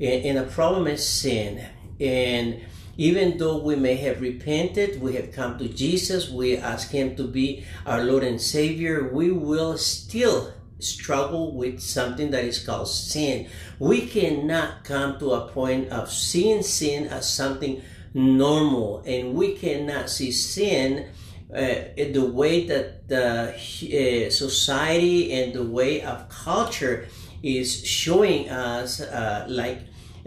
and, 0.00 0.24
and 0.24 0.38
the 0.38 0.50
problem 0.52 0.86
is 0.86 1.06
sin. 1.06 1.64
And 2.00 2.60
even 2.96 3.38
though 3.38 3.58
we 3.58 3.74
may 3.74 3.96
have 3.96 4.20
repented, 4.20 5.00
we 5.00 5.14
have 5.14 5.32
come 5.32 5.58
to 5.58 5.68
Jesus, 5.68 6.30
we 6.30 6.56
ask 6.56 6.90
Him 6.90 7.16
to 7.16 7.26
be 7.26 7.64
our 7.86 8.04
Lord 8.04 8.22
and 8.22 8.40
Savior, 8.40 9.08
we 9.12 9.30
will 9.30 9.78
still 9.78 10.52
struggle 10.78 11.54
with 11.54 11.80
something 11.80 12.30
that 12.30 12.44
is 12.44 12.64
called 12.64 12.88
sin. 12.88 13.48
We 13.78 14.06
cannot 14.06 14.84
come 14.84 15.18
to 15.20 15.32
a 15.32 15.48
point 15.48 15.90
of 15.90 16.10
seeing 16.10 16.62
sin 16.62 17.06
as 17.06 17.32
something 17.32 17.82
normal, 18.14 19.02
and 19.06 19.34
we 19.34 19.54
cannot 19.54 20.10
see 20.10 20.32
sin 20.32 21.08
uh, 21.54 21.74
the 21.96 22.30
way 22.32 22.66
that 22.66 23.08
the 23.08 23.54
uh, 23.54 24.30
society 24.30 25.32
and 25.32 25.52
the 25.52 25.64
way 25.64 26.02
of 26.02 26.28
culture 26.28 27.08
is 27.42 27.84
showing 27.86 28.48
us, 28.48 29.00
uh, 29.00 29.44
like 29.48 29.80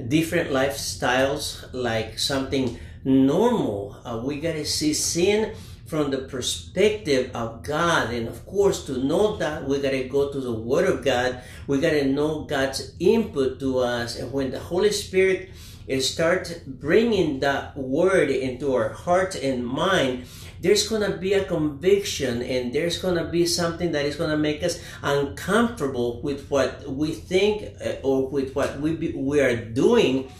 different 0.08 0.52
lifestyles, 0.52 1.66
like 1.74 2.20
something 2.20 2.80
normal. 3.04 3.98
Uh, 4.06 4.22
we 4.24 4.40
gotta 4.40 4.66
see 4.66 4.94
sin 4.94 5.56
from 5.86 6.10
the 6.10 6.18
perspective 6.18 7.32
of 7.36 7.64
God. 7.64 8.12
And 8.12 8.28
of 8.28 8.46
course, 8.46 8.86
to 8.86 8.98
know 8.98 9.38
that, 9.38 9.68
we 9.68 9.80
got 9.80 9.92
to 9.92 10.04
go 10.10 10.32
to 10.32 10.40
the 10.40 10.52
Word 10.52 10.90
of 10.90 11.06
God. 11.06 11.42
We 11.68 11.80
got 11.80 11.92
to 11.92 12.06
know 12.06 12.44
God's 12.44 12.94
input 13.00 13.60
to 13.60 13.80
us. 13.80 14.18
And 14.18 14.32
when 14.32 14.52
the 14.52 14.60
Holy 14.60 14.92
Spirit 14.92 15.52
is 15.88 16.10
start 16.10 16.62
bringing 16.66 17.40
that 17.42 17.78
Word 17.78 18.32
into 18.32 18.74
our 18.74 18.90
heart 18.90 19.36
and 19.36 19.66
mind, 19.66 20.26
there's 20.62 20.88
to 21.12 21.18
be 21.18 21.34
a 21.34 21.44
conviction 21.44 22.42
and 22.42 22.74
there's 22.74 23.00
to 23.02 23.26
be 23.26 23.46
something 23.46 23.92
that 23.92 24.06
is 24.06 24.18
to 24.32 24.38
make 24.38 24.64
us 24.64 24.82
uncomfortable 25.04 26.22
with 26.22 26.48
what 26.50 26.88
we 26.88 27.14
think 27.14 27.76
uh, 27.84 27.96
or 28.04 28.28
with 28.28 28.56
what 28.56 28.80
we, 28.80 28.96
be, 28.96 29.12
we 29.12 29.42
are 29.42 29.56
doing. 29.56 30.32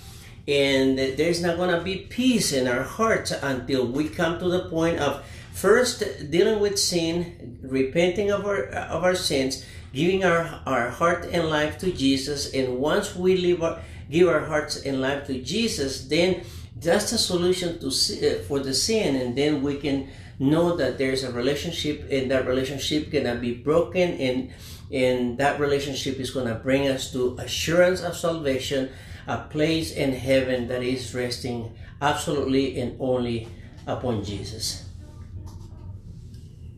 And 0.48 0.98
there's 0.98 1.42
not 1.42 1.58
to 1.72 1.82
be 1.82 1.98
peace 1.98 2.54
in 2.54 2.68
our 2.68 2.84
hearts 2.84 3.32
until 3.32 3.88
we 3.88 4.10
come 4.10 4.40
to 4.40 4.48
the 4.48 4.70
point 4.70 5.00
of 5.00 5.26
first 5.54 6.04
dealing 6.30 6.60
with 6.60 6.78
sin 6.78 7.58
repenting 7.64 8.30
of 8.30 8.46
our 8.46 8.66
of 8.66 9.04
our 9.04 9.16
sins 9.16 9.66
giving 9.94 10.24
our 10.24 10.62
our 10.66 10.90
heart 10.90 11.26
and 11.32 11.50
life 11.50 11.78
to 11.80 11.92
jesus. 11.92 12.54
And 12.54 12.78
once 12.78 13.16
we 13.16 13.38
live 13.38 13.64
our, 13.64 13.80
give 14.12 14.28
our 14.28 14.42
hearts 14.42 14.84
and 14.86 15.02
life 15.02 15.26
to 15.28 15.42
jesus 15.42 16.08
then 16.08 16.44
that's 16.76 17.12
the 17.12 17.18
solution 17.18 17.80
to 17.80 17.88
uh, 17.88 18.44
for 18.44 18.60
the 18.60 18.74
sin 18.74 19.16
and 19.16 19.38
then 19.38 19.62
we 19.62 19.78
can 19.78 20.10
know 20.40 20.76
that 20.76 20.98
there's 20.98 21.24
a 21.24 21.32
relationship 21.32 22.06
and 22.12 22.30
that 22.30 22.46
relationship 22.46 23.10
cannot 23.12 23.40
be 23.40 23.54
broken 23.54 24.14
and 24.20 24.52
and 24.92 25.38
that 25.38 25.60
relationship 25.60 26.20
is 26.20 26.32
going 26.32 26.48
to 26.48 26.56
bring 26.56 26.88
us 26.88 27.12
to 27.12 27.36
assurance 27.40 28.02
of 28.02 28.16
salvation 28.16 28.90
a 29.28 29.38
place 29.38 29.92
in 29.92 30.14
heaven 30.14 30.68
that 30.68 30.84
is 30.84 31.14
resting 31.16 31.76
absolutely 32.02 32.80
and 32.80 32.96
only 33.00 33.48
upon 33.88 34.24
Jesus. 34.24 34.88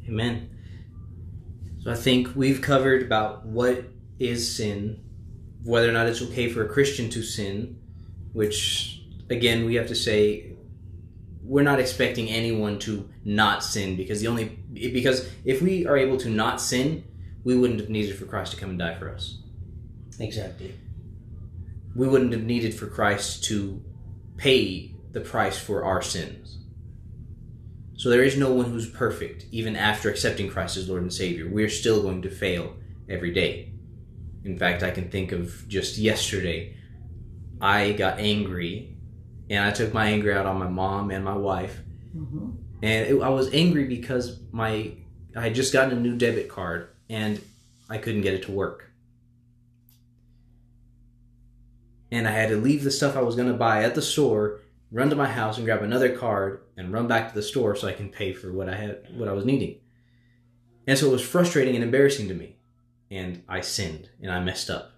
Amen. 0.08 0.50
So 1.82 1.92
I 1.92 1.96
think 1.96 2.36
we've 2.36 2.62
covered 2.62 3.04
about 3.04 3.46
what 3.46 3.86
is 4.20 4.56
sin, 4.56 5.04
whether 5.64 5.90
or 5.90 5.92
not 5.92 6.08
it's 6.08 6.22
okay 6.22 6.50
for 6.50 6.64
a 6.64 6.70
Christian 6.70 7.10
to 7.10 7.22
sin, 7.22 7.80
which 8.32 8.97
again 9.30 9.66
we 9.66 9.76
have 9.76 9.88
to 9.88 9.96
say 9.96 10.58
we're 11.48 11.64
not 11.64 11.80
expecting 11.80 12.30
anyone 12.30 12.78
to 12.78 13.10
not 13.24 13.64
sin 13.64 13.96
because 13.96 14.20
the 14.20 14.28
only 14.28 14.46
because 14.74 15.30
if 15.46 15.62
we 15.62 15.86
are 15.88 15.98
able 15.98 16.18
to 16.18 16.30
not 16.30 16.60
sin, 16.60 17.04
we 17.44 17.56
wouldn't 17.58 17.80
have 17.80 17.90
needed 17.90 18.18
for 18.18 18.26
Christ 18.26 18.52
to 18.52 18.60
come 18.60 18.72
and 18.72 18.80
die 18.80 18.96
for 18.96 19.10
us. 19.10 19.38
Exactly. 20.20 20.76
We 21.96 22.08
wouldn't 22.08 22.34
have 22.34 22.44
needed 22.44 22.74
for 22.74 22.88
Christ 22.88 23.46
to 23.46 23.82
pay 24.36 24.94
the 25.14 25.22
price 25.22 25.58
for 25.58 25.86
our 25.86 26.02
sins. 26.02 26.58
So 27.96 28.10
there 28.10 28.24
is 28.24 28.38
no 28.38 28.52
one 28.52 28.66
who's 28.70 28.90
perfect, 28.90 29.46
even 29.52 29.76
after 29.76 30.10
accepting 30.10 30.50
Christ 30.50 30.78
as 30.78 30.90
Lord 30.90 31.02
and 31.02 31.14
Savior. 31.14 31.50
We're 31.50 31.70
still 31.70 32.04
going 32.04 32.22
to 32.24 32.30
fail 32.30 32.76
every 33.10 33.32
day. 33.32 33.72
In 34.44 34.58
fact, 34.58 34.84
I 34.84 34.92
can 34.92 35.10
think 35.10 35.32
of 35.32 35.68
just 35.68 35.98
yesterday, 35.98 36.78
I 37.60 37.94
got 37.94 38.20
angry 38.20 38.97
and 39.50 39.64
I 39.64 39.72
took 39.72 39.94
my 39.94 40.08
anger 40.08 40.34
out 40.34 40.46
on 40.46 40.58
my 40.60 40.68
mom 40.68 41.12
and 41.12 41.24
my 41.24 41.36
wife. 41.36 41.80
Mm-hmm. 42.16 42.50
And 42.84 43.08
it, 43.08 43.22
I 43.22 43.30
was 43.30 43.54
angry 43.54 43.86
because 43.86 44.40
my 44.52 44.92
I 45.36 45.42
had 45.42 45.56
just 45.56 45.74
gotten 45.74 45.98
a 45.98 46.02
new 46.02 46.16
debit 46.16 46.50
card 46.50 46.90
and 47.10 47.42
I 47.90 47.98
couldn't 47.98 48.22
get 48.22 48.34
it 48.34 48.44
to 48.44 48.52
work. 48.52 48.92
And 52.12 52.28
I 52.28 52.32
had 52.32 52.50
to 52.50 52.56
leave 52.56 52.84
the 52.84 52.92
stuff 52.92 53.16
I 53.16 53.22
was 53.22 53.36
going 53.36 53.50
to 53.50 53.54
buy 53.54 53.84
at 53.84 53.94
the 53.94 54.02
store, 54.02 54.62
run 54.92 55.10
to 55.10 55.16
my 55.16 55.28
house 55.28 55.58
and 55.58 55.66
grab 55.66 55.84
another 55.84 56.16
card 56.16 56.62
and 56.78 56.94
run 56.94 57.08
back 57.08 57.30
to 57.30 57.36
the 57.36 57.44
store 57.44 57.76
so 57.76 57.88
I 57.88 57.94
can 57.94 58.10
pay 58.10 58.34
for 58.34 58.52
what 58.52 58.70
I 58.70 58.76
had 58.76 59.08
what 59.16 59.28
I 59.28 59.34
was 59.34 59.46
needing. 59.46 59.80
And 60.88 60.98
so 60.98 61.08
it 61.08 61.12
was 61.12 61.26
frustrating 61.26 61.76
and 61.76 61.84
embarrassing 61.84 62.30
to 62.30 62.34
me. 62.34 62.56
And 63.12 63.44
I 63.48 63.62
sinned 63.62 64.10
and 64.22 64.32
I 64.32 64.40
messed 64.40 64.70
up. 64.70 64.92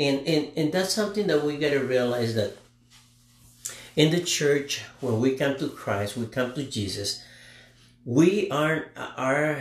And, 0.00 0.26
and 0.26 0.48
and 0.56 0.72
that's 0.72 0.94
something 0.94 1.26
that 1.26 1.44
we 1.44 1.58
got 1.58 1.70
to 1.70 1.80
realize 1.80 2.34
that 2.34 2.56
in 3.96 4.10
the 4.10 4.22
church 4.22 4.82
when 5.00 5.20
we 5.20 5.36
come 5.36 5.58
to 5.58 5.68
Christ, 5.68 6.16
we 6.16 6.24
come 6.24 6.54
to 6.54 6.62
Jesus, 6.64 7.22
we 8.06 8.50
aren't 8.50 8.86
are 8.96 9.60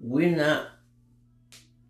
we're 0.00 0.36
not 0.36 0.68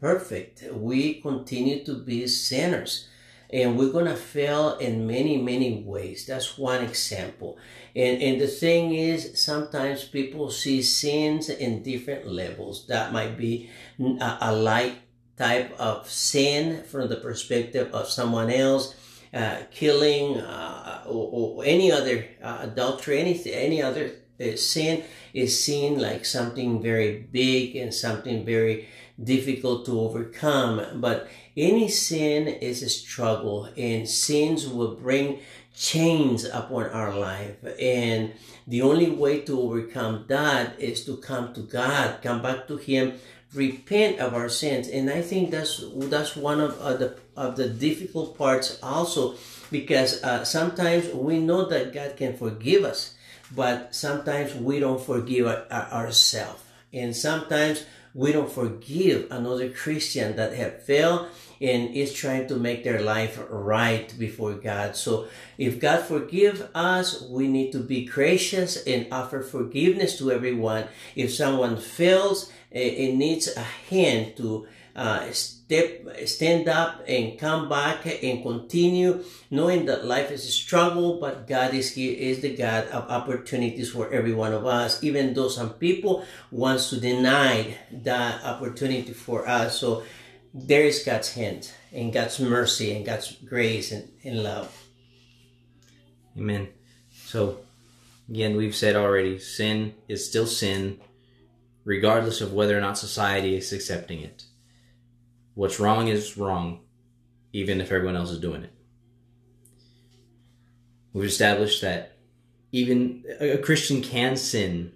perfect. 0.01 0.63
We 0.73 1.21
continue 1.21 1.85
to 1.85 1.95
be 1.95 2.29
sinners. 2.29 3.09
And 3.51 3.77
we're 3.77 3.91
gonna 3.91 4.15
fail 4.15 4.77
in 4.77 5.09
many 5.09 5.43
many 5.43 5.83
ways. 5.83 6.27
That's 6.27 6.57
one 6.59 6.85
example. 6.85 7.59
And 7.97 8.23
and 8.23 8.41
the 8.41 8.47
thing 8.47 8.95
is 8.95 9.43
sometimes 9.43 10.05
people 10.05 10.53
see 10.53 10.81
sins 10.81 11.49
in 11.49 11.83
different 11.83 12.29
levels. 12.29 12.87
That 12.87 13.13
might 13.13 13.37
be 13.37 13.69
a, 13.99 14.39
a 14.43 14.53
light 14.53 15.08
type 15.39 15.75
of 15.79 16.11
sin 16.11 16.83
from 16.85 17.09
the 17.09 17.17
perspective 17.17 17.93
of 17.95 18.09
someone 18.09 18.51
else 18.51 18.95
uh, 19.33 19.59
killing 19.71 20.39
uh, 20.39 21.05
or, 21.07 21.59
or, 21.61 21.65
any 21.65 21.93
other 21.93 22.25
uh, 22.43 22.59
adultery 22.63 23.19
anything 23.21 23.53
any 23.53 23.83
other 23.83 24.11
uh, 24.41 24.57
sin 24.57 25.05
is 25.35 25.63
seen 25.63 25.99
like 25.99 26.25
something 26.25 26.83
very 26.83 27.29
big 27.31 27.77
and 27.77 27.93
something 27.93 28.45
very 28.45 28.89
difficult 29.23 29.85
to 29.87 29.99
overcome. 30.01 31.01
But 31.01 31.29
any 31.57 31.89
sin 31.89 32.47
is 32.49 32.83
a 32.83 32.89
struggle 32.89 33.69
and 33.77 34.09
sins 34.09 34.69
will 34.69 34.95
bring 34.95 35.41
chains 35.75 36.45
upon 36.45 36.87
our 36.91 37.17
life. 37.17 37.57
And 37.81 38.33
the 38.67 38.83
only 38.83 39.11
way 39.11 39.41
to 39.43 39.61
overcome 39.61 40.25
that 40.29 40.81
is 40.81 41.05
to 41.07 41.17
come 41.17 41.55
to 41.55 41.61
god 41.61 42.21
come 42.23 42.43
back 42.43 42.69
to 42.69 42.77
him 42.77 43.15
repent 43.55 44.19
of 44.19 44.35
our 44.35 44.49
sins. 44.49 44.89
And 44.89 45.09
i 45.11 45.23
think 45.23 45.51
that's 45.51 45.83
that's 45.95 46.37
one 46.37 46.61
of 46.61 46.79
uh, 46.81 46.95
the 46.95 47.17
of 47.37 47.57
the 47.57 47.69
difficult 47.69 48.37
parts 48.37 48.79
also 48.83 49.37
because 49.71 50.23
uh, 50.23 50.45
sometimes 50.45 51.13
we 51.15 51.39
know 51.39 51.67
that 51.67 51.93
god 51.93 52.17
can 52.17 52.37
forgive 52.37 52.85
us 52.85 53.15
but 53.55 53.95
sometimes 53.95 54.55
we 54.55 54.79
don't 54.81 55.01
forgive 55.01 55.47
our, 55.47 55.67
ourselves 55.71 56.63
and 56.93 57.15
sometimes 57.15 57.85
we 58.15 58.33
don't 58.33 58.51
forgive 58.51 59.31
another 59.31 59.71
christian 59.71 60.37
that 60.37 60.53
have 60.53 60.83
failed 60.83 61.29
and 61.61 61.95
is 61.95 62.13
trying 62.13 62.47
to 62.49 62.57
make 62.57 62.85
their 62.85 63.01
life 63.01 63.39
right 63.51 64.13
before 64.19 64.55
God. 64.55 64.97
So 64.97 65.29
if 65.57 65.81
God 65.81 66.03
forgive 66.03 66.69
us, 66.75 67.23
we 67.23 67.49
need 67.49 67.73
to 67.73 67.81
be 67.81 68.05
gracious 68.05 68.85
and 68.87 69.07
offer 69.13 69.43
forgiveness 69.43 70.19
to 70.19 70.31
everyone. 70.31 70.89
If 71.17 71.35
someone 71.35 71.77
fails, 71.77 72.51
it 72.71 73.15
needs 73.15 73.49
a 73.57 73.63
hand 73.63 74.37
to 74.37 74.67
uh, 74.99 75.31
step, 75.31 76.05
stand 76.27 76.69
up 76.69 77.05
and 77.07 77.39
come 77.39 77.69
back 77.69 78.05
and 78.05 78.43
continue 78.43 79.23
knowing 79.49 79.87
that 79.87 80.05
life 80.05 80.33
is 80.33 80.45
a 80.45 80.51
struggle, 80.51 81.21
but 81.21 81.47
God 81.47 81.73
is 81.73 81.95
here, 81.95 82.17
is 82.19 82.41
the 82.41 82.57
God 82.57 82.89
of 82.89 83.09
opportunities 83.09 83.91
for 83.91 84.11
every 84.11 84.35
one 84.35 84.53
of 84.53 84.67
us, 84.67 85.03
even 85.05 85.35
though 85.35 85.49
some 85.49 85.75
people 85.75 86.25
wants 86.51 86.91
to 86.91 86.99
deny 86.99 87.79
that 87.93 88.43
opportunity 88.45 89.13
for 89.13 89.47
us. 89.47 89.79
So 89.79 90.03
there 90.67 90.85
is 90.85 91.05
God's 91.05 91.33
hand 91.35 91.71
and 91.93 92.13
God's 92.13 92.41
mercy 92.41 92.95
and 92.95 93.07
God's 93.07 93.33
grace 93.33 93.93
and, 93.93 94.09
and 94.25 94.43
love. 94.43 94.77
Amen. 96.37 96.69
So, 97.11 97.61
again, 98.29 98.57
we've 98.57 98.75
said 98.75 98.97
already 98.97 99.39
sin 99.39 99.95
is 100.09 100.27
still 100.27 100.47
sin, 100.47 101.01
regardless 101.85 102.41
of 102.41 102.53
whether 102.53 102.77
or 102.77 102.81
not 102.81 102.99
society 102.99 103.57
is 103.57 103.73
accepting 103.73 104.21
it. 104.21 104.45
What's 105.55 105.81
wrong 105.81 106.09
is 106.09 106.37
wrong, 106.37 106.81
even 107.53 107.81
if 107.81 107.93
everyone 107.93 108.17
else 108.17 108.31
is 108.31 108.41
doing 108.41 108.65
it. 108.65 108.73
We've 111.13 111.25
established 111.25 111.83
that 111.83 112.17
even 112.71 113.25
a 113.41 113.59
Christian 113.59 114.03
can 114.03 114.37
sin, 114.37 114.93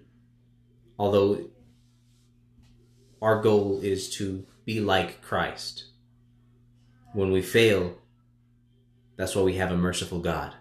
although 0.97 1.49
our 3.21 3.41
goal 3.41 3.79
is 3.81 4.09
to 4.17 4.45
be 4.65 4.79
like 4.79 5.21
Christ. 5.21 5.85
When 7.13 7.31
we 7.31 7.41
fail, 7.41 7.97
that's 9.17 9.35
why 9.35 9.41
we 9.41 9.57
have 9.57 9.71
a 9.71 9.77
merciful 9.77 10.19
God. 10.19 10.55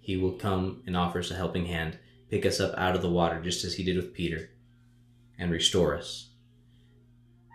He 0.00 0.16
will 0.16 0.32
come 0.32 0.82
and 0.86 0.96
offer 0.96 1.20
us 1.20 1.30
a 1.30 1.36
helping 1.36 1.66
hand, 1.66 1.98
pick 2.28 2.44
us 2.44 2.60
up 2.60 2.74
out 2.76 2.96
of 2.96 3.02
the 3.02 3.10
water, 3.10 3.40
just 3.40 3.64
as 3.64 3.74
he 3.74 3.84
did 3.84 3.96
with 3.96 4.14
Peter, 4.14 4.50
and 5.38 5.52
restore 5.52 5.96
us 5.96 6.30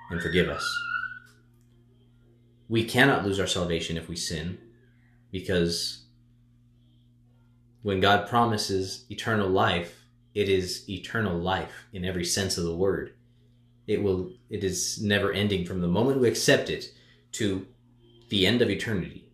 and 0.09 0.21
forgive 0.21 0.47
us. 0.47 0.65
We 2.69 2.83
cannot 2.83 3.25
lose 3.25 3.39
our 3.39 3.47
salvation 3.47 3.97
if 3.97 4.07
we 4.07 4.15
sin, 4.15 4.59
because 5.31 6.05
when 7.81 7.99
God 7.99 8.27
promises 8.29 9.05
eternal 9.09 9.49
life, 9.49 10.05
it 10.33 10.47
is 10.47 10.87
eternal 10.89 11.37
life 11.37 11.87
in 11.91 12.05
every 12.05 12.25
sense 12.25 12.57
of 12.57 12.63
the 12.63 12.75
word 12.75 13.16
it 13.87 14.01
will 14.01 14.31
it 14.49 14.63
is 14.63 15.01
never 15.01 15.31
ending 15.31 15.65
from 15.65 15.81
the 15.81 15.87
moment 15.87 16.19
we 16.19 16.27
accept 16.27 16.69
it 16.69 16.93
to 17.31 17.65
the 18.29 18.45
end 18.45 18.61
of 18.61 18.69
eternity 18.69 19.29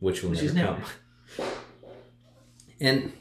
which 0.00 0.22
will 0.22 0.30
which 0.30 0.42
never 0.52 0.74
come. 0.74 0.84
Never. 1.38 1.50
and 2.80 3.12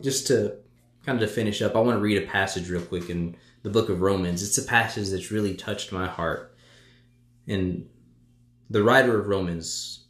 just 0.00 0.26
to 0.28 0.58
kind 1.04 1.20
of 1.22 1.28
to 1.28 1.34
finish 1.34 1.62
up 1.62 1.76
i 1.76 1.80
want 1.80 1.96
to 1.96 2.02
read 2.02 2.22
a 2.22 2.26
passage 2.26 2.68
real 2.70 2.82
quick 2.82 3.10
in 3.10 3.36
the 3.66 3.72
book 3.72 3.88
of 3.88 4.00
romans. 4.00 4.44
It's 4.44 4.58
a 4.58 4.62
passage 4.62 5.08
that's 5.08 5.32
really 5.32 5.52
touched 5.52 5.90
my 5.90 6.06
heart. 6.06 6.54
And 7.48 7.88
the 8.70 8.84
writer 8.84 9.18
of 9.18 9.26
romans 9.26 10.04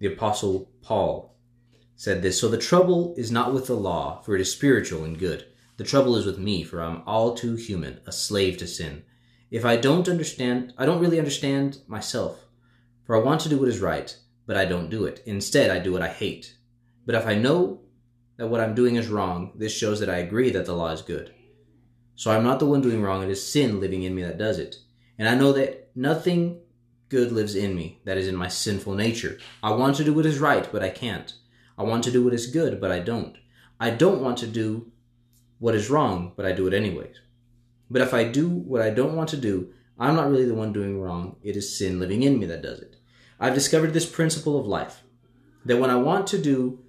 the 0.00 0.12
apostle 0.12 0.68
paul 0.82 1.36
said 1.94 2.20
this 2.20 2.40
so 2.40 2.48
the 2.48 2.58
trouble 2.58 3.14
is 3.16 3.30
not 3.30 3.54
with 3.54 3.68
the 3.68 3.76
law 3.76 4.20
for 4.22 4.34
it 4.34 4.40
is 4.40 4.50
spiritual 4.50 5.04
and 5.04 5.18
good 5.18 5.46
the 5.76 5.84
trouble 5.84 6.16
is 6.16 6.26
with 6.26 6.38
me, 6.38 6.62
for 6.62 6.82
I'm 6.82 7.02
all 7.06 7.34
too 7.34 7.56
human, 7.56 8.00
a 8.06 8.12
slave 8.12 8.56
to 8.58 8.66
sin. 8.66 9.04
If 9.50 9.64
I 9.64 9.76
don't 9.76 10.08
understand, 10.08 10.74
I 10.78 10.86
don't 10.86 11.00
really 11.00 11.18
understand 11.18 11.78
myself. 11.86 12.44
For 13.04 13.16
I 13.16 13.20
want 13.20 13.40
to 13.42 13.48
do 13.48 13.58
what 13.58 13.68
is 13.68 13.80
right, 13.80 14.16
but 14.46 14.56
I 14.56 14.64
don't 14.64 14.90
do 14.90 15.04
it. 15.04 15.22
Instead, 15.26 15.70
I 15.70 15.78
do 15.78 15.92
what 15.92 16.02
I 16.02 16.08
hate. 16.08 16.56
But 17.04 17.14
if 17.14 17.26
I 17.26 17.34
know 17.34 17.80
that 18.36 18.48
what 18.48 18.60
I'm 18.60 18.74
doing 18.74 18.96
is 18.96 19.08
wrong, 19.08 19.52
this 19.54 19.76
shows 19.76 20.00
that 20.00 20.10
I 20.10 20.18
agree 20.18 20.50
that 20.50 20.66
the 20.66 20.74
law 20.74 20.90
is 20.92 21.02
good. 21.02 21.34
So 22.14 22.30
I'm 22.30 22.44
not 22.44 22.60
the 22.60 22.66
one 22.66 22.80
doing 22.80 23.02
wrong, 23.02 23.22
it 23.22 23.30
is 23.30 23.46
sin 23.46 23.80
living 23.80 24.02
in 24.02 24.14
me 24.14 24.22
that 24.22 24.38
does 24.38 24.58
it. 24.58 24.76
And 25.18 25.28
I 25.28 25.34
know 25.34 25.52
that 25.52 25.90
nothing 25.94 26.60
good 27.08 27.32
lives 27.32 27.54
in 27.54 27.74
me, 27.74 28.00
that 28.04 28.16
is 28.16 28.28
in 28.28 28.36
my 28.36 28.48
sinful 28.48 28.94
nature. 28.94 29.38
I 29.62 29.72
want 29.72 29.96
to 29.96 30.04
do 30.04 30.14
what 30.14 30.26
is 30.26 30.38
right, 30.38 30.70
but 30.70 30.82
I 30.82 30.90
can't. 30.90 31.34
I 31.76 31.82
want 31.82 32.04
to 32.04 32.10
do 32.10 32.24
what 32.24 32.34
is 32.34 32.46
good, 32.46 32.80
but 32.80 32.92
I 32.92 33.00
don't. 33.00 33.36
I 33.80 33.90
don't 33.90 34.22
want 34.22 34.38
to 34.38 34.46
do 34.46 34.91
what 35.62 35.76
is 35.76 35.88
wrong, 35.88 36.32
but 36.34 36.44
I 36.44 36.50
do 36.50 36.66
it 36.66 36.74
anyways. 36.74 37.20
But 37.88 38.02
if 38.02 38.12
I 38.12 38.24
do 38.24 38.48
what 38.48 38.82
I 38.82 38.90
don't 38.90 39.14
want 39.14 39.28
to 39.28 39.36
do, 39.36 39.72
I'm 39.96 40.16
not 40.16 40.28
really 40.28 40.44
the 40.44 40.56
one 40.56 40.72
doing 40.72 41.00
wrong. 41.00 41.36
It 41.44 41.56
is 41.56 41.78
sin 41.78 42.00
living 42.00 42.24
in 42.24 42.40
me 42.40 42.46
that 42.46 42.62
does 42.62 42.80
it. 42.80 42.96
I've 43.38 43.54
discovered 43.54 43.92
this 43.92 44.04
principle 44.04 44.58
of 44.58 44.66
life 44.66 45.04
that 45.64 45.76
when 45.76 45.88
I 45.88 45.94
want 45.94 46.26
to 46.26 46.42
do 46.42 46.80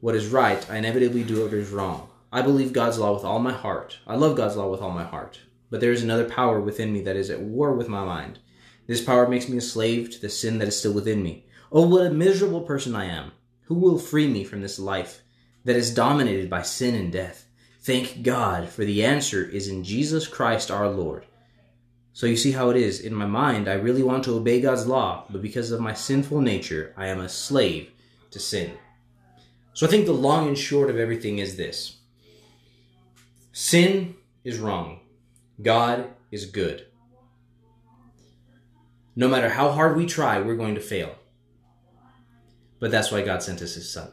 what 0.00 0.16
is 0.16 0.26
right, 0.26 0.68
I 0.68 0.78
inevitably 0.78 1.22
do 1.22 1.44
what 1.44 1.52
is 1.52 1.70
wrong. 1.70 2.10
I 2.32 2.42
believe 2.42 2.72
God's 2.72 2.98
law 2.98 3.14
with 3.14 3.22
all 3.22 3.38
my 3.38 3.52
heart. 3.52 3.98
I 4.08 4.16
love 4.16 4.36
God's 4.36 4.56
law 4.56 4.68
with 4.68 4.80
all 4.80 4.90
my 4.90 5.04
heart. 5.04 5.38
But 5.70 5.80
there 5.80 5.92
is 5.92 6.02
another 6.02 6.28
power 6.28 6.60
within 6.60 6.92
me 6.92 7.02
that 7.02 7.14
is 7.14 7.30
at 7.30 7.40
war 7.40 7.74
with 7.74 7.88
my 7.88 8.04
mind. 8.04 8.40
This 8.88 9.04
power 9.04 9.28
makes 9.28 9.48
me 9.48 9.58
a 9.58 9.60
slave 9.60 10.10
to 10.10 10.20
the 10.20 10.30
sin 10.30 10.58
that 10.58 10.66
is 10.66 10.76
still 10.76 10.94
within 10.94 11.22
me. 11.22 11.46
Oh, 11.70 11.86
what 11.86 12.06
a 12.06 12.10
miserable 12.10 12.62
person 12.62 12.96
I 12.96 13.04
am. 13.04 13.30
Who 13.66 13.76
will 13.76 14.00
free 14.00 14.26
me 14.26 14.42
from 14.42 14.62
this 14.62 14.80
life 14.80 15.22
that 15.64 15.76
is 15.76 15.94
dominated 15.94 16.50
by 16.50 16.62
sin 16.62 16.96
and 16.96 17.12
death? 17.12 17.46
Thank 17.82 18.22
God, 18.22 18.68
for 18.68 18.84
the 18.84 19.04
answer 19.04 19.42
is 19.42 19.68
in 19.68 19.84
Jesus 19.84 20.26
Christ 20.26 20.70
our 20.70 20.88
Lord. 20.88 21.24
So 22.12 22.26
you 22.26 22.36
see 22.36 22.52
how 22.52 22.68
it 22.68 22.76
is. 22.76 23.00
In 23.00 23.14
my 23.14 23.24
mind, 23.24 23.68
I 23.68 23.74
really 23.74 24.02
want 24.02 24.24
to 24.24 24.34
obey 24.34 24.60
God's 24.60 24.86
law, 24.86 25.24
but 25.30 25.40
because 25.40 25.70
of 25.70 25.80
my 25.80 25.94
sinful 25.94 26.42
nature, 26.42 26.92
I 26.96 27.06
am 27.06 27.20
a 27.20 27.28
slave 27.28 27.90
to 28.32 28.38
sin. 28.38 28.72
So 29.72 29.86
I 29.86 29.90
think 29.90 30.04
the 30.04 30.12
long 30.12 30.46
and 30.48 30.58
short 30.58 30.90
of 30.90 30.98
everything 30.98 31.38
is 31.38 31.56
this 31.56 31.96
sin 33.52 34.14
is 34.44 34.58
wrong, 34.58 35.00
God 35.62 36.10
is 36.30 36.44
good. 36.44 36.86
No 39.16 39.28
matter 39.28 39.48
how 39.48 39.70
hard 39.70 39.96
we 39.96 40.06
try, 40.06 40.38
we're 40.40 40.54
going 40.54 40.74
to 40.74 40.80
fail. 40.80 41.14
But 42.78 42.90
that's 42.90 43.10
why 43.10 43.22
God 43.22 43.42
sent 43.42 43.62
us 43.62 43.74
His 43.74 43.90
Son. 43.90 44.10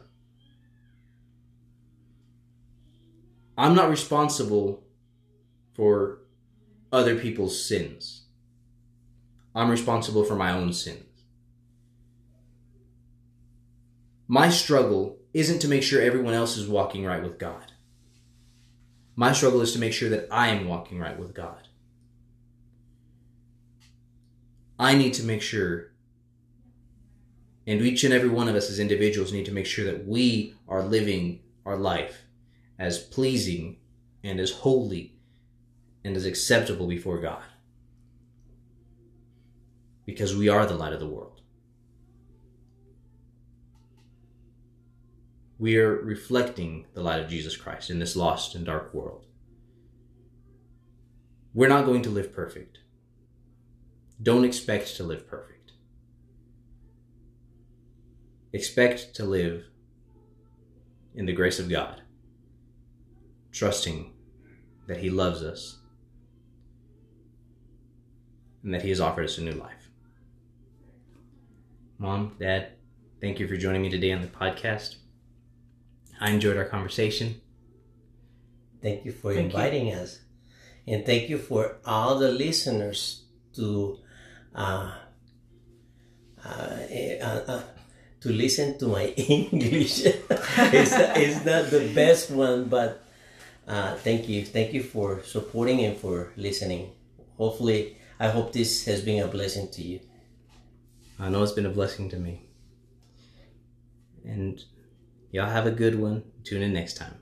I'm 3.57 3.73
not 3.73 3.89
responsible 3.89 4.83
for 5.73 6.19
other 6.91 7.17
people's 7.17 7.63
sins. 7.63 8.25
I'm 9.55 9.71
responsible 9.71 10.23
for 10.23 10.35
my 10.35 10.51
own 10.51 10.73
sins. 10.73 11.03
My 14.27 14.49
struggle 14.49 15.17
isn't 15.33 15.59
to 15.59 15.67
make 15.67 15.81
sure 15.81 16.01
everyone 16.01 16.35
else 16.35 16.55
is 16.57 16.67
walking 16.67 17.03
right 17.05 17.23
with 17.23 17.39
God. 17.39 17.71
My 19.15 19.31
struggle 19.31 19.61
is 19.61 19.73
to 19.73 19.79
make 19.79 19.93
sure 19.93 20.09
that 20.09 20.27
I 20.29 20.49
am 20.49 20.67
walking 20.67 20.99
right 20.99 21.17
with 21.17 21.33
God. 21.33 21.67
I 24.77 24.93
need 24.93 25.15
to 25.15 25.23
make 25.23 25.41
sure, 25.41 25.93
and 27.65 27.81
each 27.81 28.03
and 28.03 28.13
every 28.13 28.29
one 28.29 28.47
of 28.47 28.55
us 28.55 28.69
as 28.69 28.79
individuals 28.79 29.33
need 29.33 29.45
to 29.45 29.51
make 29.51 29.65
sure 29.65 29.85
that 29.85 30.05
we 30.05 30.53
are 30.67 30.83
living 30.83 31.41
our 31.65 31.77
life 31.77 32.26
as 32.79 32.99
pleasing 32.99 33.77
and 34.23 34.39
as 34.39 34.51
holy 34.51 35.15
and 36.03 36.15
as 36.15 36.25
acceptable 36.25 36.87
before 36.87 37.19
God. 37.19 37.43
Because 40.05 40.35
we 40.35 40.47
are 40.47 40.65
the 40.65 40.75
light 40.75 40.93
of 40.93 40.99
the 40.99 41.07
world. 41.07 41.41
We 45.59 45.77
are 45.77 45.95
reflecting 45.95 46.85
the 46.93 47.01
light 47.01 47.19
of 47.19 47.29
Jesus 47.29 47.57
Christ 47.57 47.89
in 47.89 47.99
this 47.99 48.15
lost 48.15 48.53
and 48.53 48.65
dark 48.65 48.93
world. 48.93 49.25
We're 51.53 51.67
not 51.67 51.85
going 51.85 52.03
to 52.03 52.09
live 52.09 52.31
perfect. 52.31 52.77
Don't 54.21 54.45
expect 54.45 54.95
to 54.97 55.03
live 55.03 55.27
perfect. 55.27 55.71
Expect 58.53 59.15
to 59.15 59.25
live 59.25 59.65
in 61.15 61.25
the 61.25 61.33
grace 61.33 61.59
of 61.59 61.69
God, 61.69 62.03
trusting 63.57 64.13
that 64.87 64.97
He 64.97 65.09
loves 65.09 65.41
us 65.43 65.79
and 68.63 68.73
that 68.73 68.83
He 68.83 68.89
has 68.89 69.01
offered 69.01 69.25
us 69.25 69.37
a 69.37 69.41
new 69.41 69.51
life. 69.51 69.89
Mom, 71.97 72.35
Dad, 72.39 72.73
thank 73.19 73.39
you 73.39 73.47
for 73.47 73.57
joining 73.57 73.81
me 73.81 73.89
today 73.89 74.11
on 74.11 74.21
the 74.21 74.27
podcast. 74.27 74.95
I 76.21 76.29
enjoyed 76.31 76.57
our 76.57 76.65
conversation. 76.65 77.41
Thank 78.81 79.05
you 79.05 79.11
for 79.11 79.33
Thank 79.33 79.53
you. 79.53 79.57
inviting 79.57 79.93
us. 79.93 80.19
And 80.85 81.05
thank 81.05 81.27
you 81.29 81.37
for 81.39 81.77
all 81.85 82.19
the 82.19 82.31
listeners 82.31 83.23
to 83.55 83.97
uh, 84.55 84.91
uh, 86.45 86.49
uh, 86.49 87.61
to 88.21 88.29
listen 88.29 88.77
to 88.79 88.87
my 88.87 89.05
English. 89.17 90.05
it's, 90.05 90.93
it's 90.93 91.45
not 91.45 91.69
the 91.71 91.91
best 91.93 92.31
one, 92.31 92.65
but 92.65 93.03
uh, 93.67 93.95
thank 93.95 94.29
you. 94.29 94.45
Thank 94.45 94.73
you 94.73 94.81
for 94.81 95.21
supporting 95.23 95.83
and 95.83 95.97
for 95.97 96.31
listening. 96.37 96.91
Hopefully, 97.37 97.97
I 98.19 98.29
hope 98.29 98.53
this 98.53 98.85
has 98.85 99.01
been 99.01 99.21
a 99.21 99.27
blessing 99.27 99.69
to 99.71 99.81
you. 99.81 99.99
I 101.19 101.29
know 101.29 101.43
it's 101.43 101.51
been 101.51 101.65
a 101.65 101.71
blessing 101.71 102.09
to 102.09 102.17
me. 102.17 102.47
And 104.23 104.63
y'all 105.31 105.49
have 105.49 105.67
a 105.67 105.71
good 105.71 105.99
one. 105.99 106.23
Tune 106.43 106.61
in 106.61 106.73
next 106.73 106.95
time. 106.95 107.15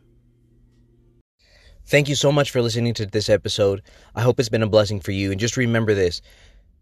Thank 1.88 2.10
you 2.10 2.16
so 2.16 2.32
much 2.32 2.52
for 2.52 2.62
listening 2.62 2.94
to 2.96 3.06
this 3.06 3.30
episode. 3.30 3.82
I 4.16 4.22
hope 4.22 4.40
it's 4.40 4.50
been 4.50 4.64
a 4.64 4.68
blessing 4.68 5.00
for 5.00 5.12
you. 5.12 5.32
And 5.32 5.40
just 5.40 5.58
remember 5.58 5.94
this 5.94 6.22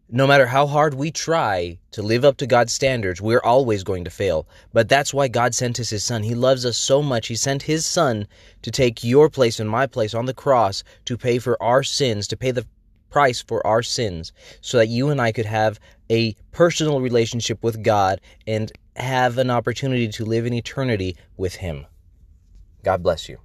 no 0.09 0.27
matter 0.27 0.45
how 0.45 0.67
hard 0.67 0.93
we 0.93 1.11
try 1.11 1.77
to 1.91 2.01
live 2.01 2.25
up 2.25 2.37
to 2.37 2.47
God's 2.47 2.73
standards, 2.73 3.21
we're 3.21 3.41
always 3.41 3.83
going 3.83 4.03
to 4.03 4.09
fail. 4.09 4.47
But 4.71 4.89
that's 4.89 5.13
why 5.13 5.27
God 5.27 5.55
sent 5.55 5.79
us 5.79 5.89
His 5.89 6.03
Son. 6.03 6.23
He 6.23 6.35
loves 6.35 6.65
us 6.65 6.77
so 6.77 7.01
much. 7.01 7.27
He 7.27 7.35
sent 7.35 7.63
His 7.63 7.85
Son 7.85 8.27
to 8.61 8.71
take 8.71 9.03
your 9.03 9.29
place 9.29 9.59
and 9.59 9.69
my 9.69 9.87
place 9.87 10.13
on 10.13 10.25
the 10.25 10.33
cross 10.33 10.83
to 11.05 11.17
pay 11.17 11.39
for 11.39 11.61
our 11.61 11.83
sins, 11.83 12.27
to 12.27 12.37
pay 12.37 12.51
the 12.51 12.67
price 13.09 13.41
for 13.41 13.65
our 13.65 13.81
sins, 13.81 14.33
so 14.61 14.77
that 14.77 14.87
you 14.87 15.09
and 15.09 15.21
I 15.21 15.31
could 15.31 15.45
have 15.45 15.79
a 16.09 16.35
personal 16.51 16.99
relationship 16.99 17.63
with 17.63 17.83
God 17.83 18.19
and 18.45 18.71
have 18.95 19.37
an 19.37 19.49
opportunity 19.49 20.07
to 20.09 20.25
live 20.25 20.45
in 20.45 20.53
eternity 20.53 21.15
with 21.37 21.55
Him. 21.55 21.85
God 22.83 23.01
bless 23.01 23.29
you. 23.29 23.37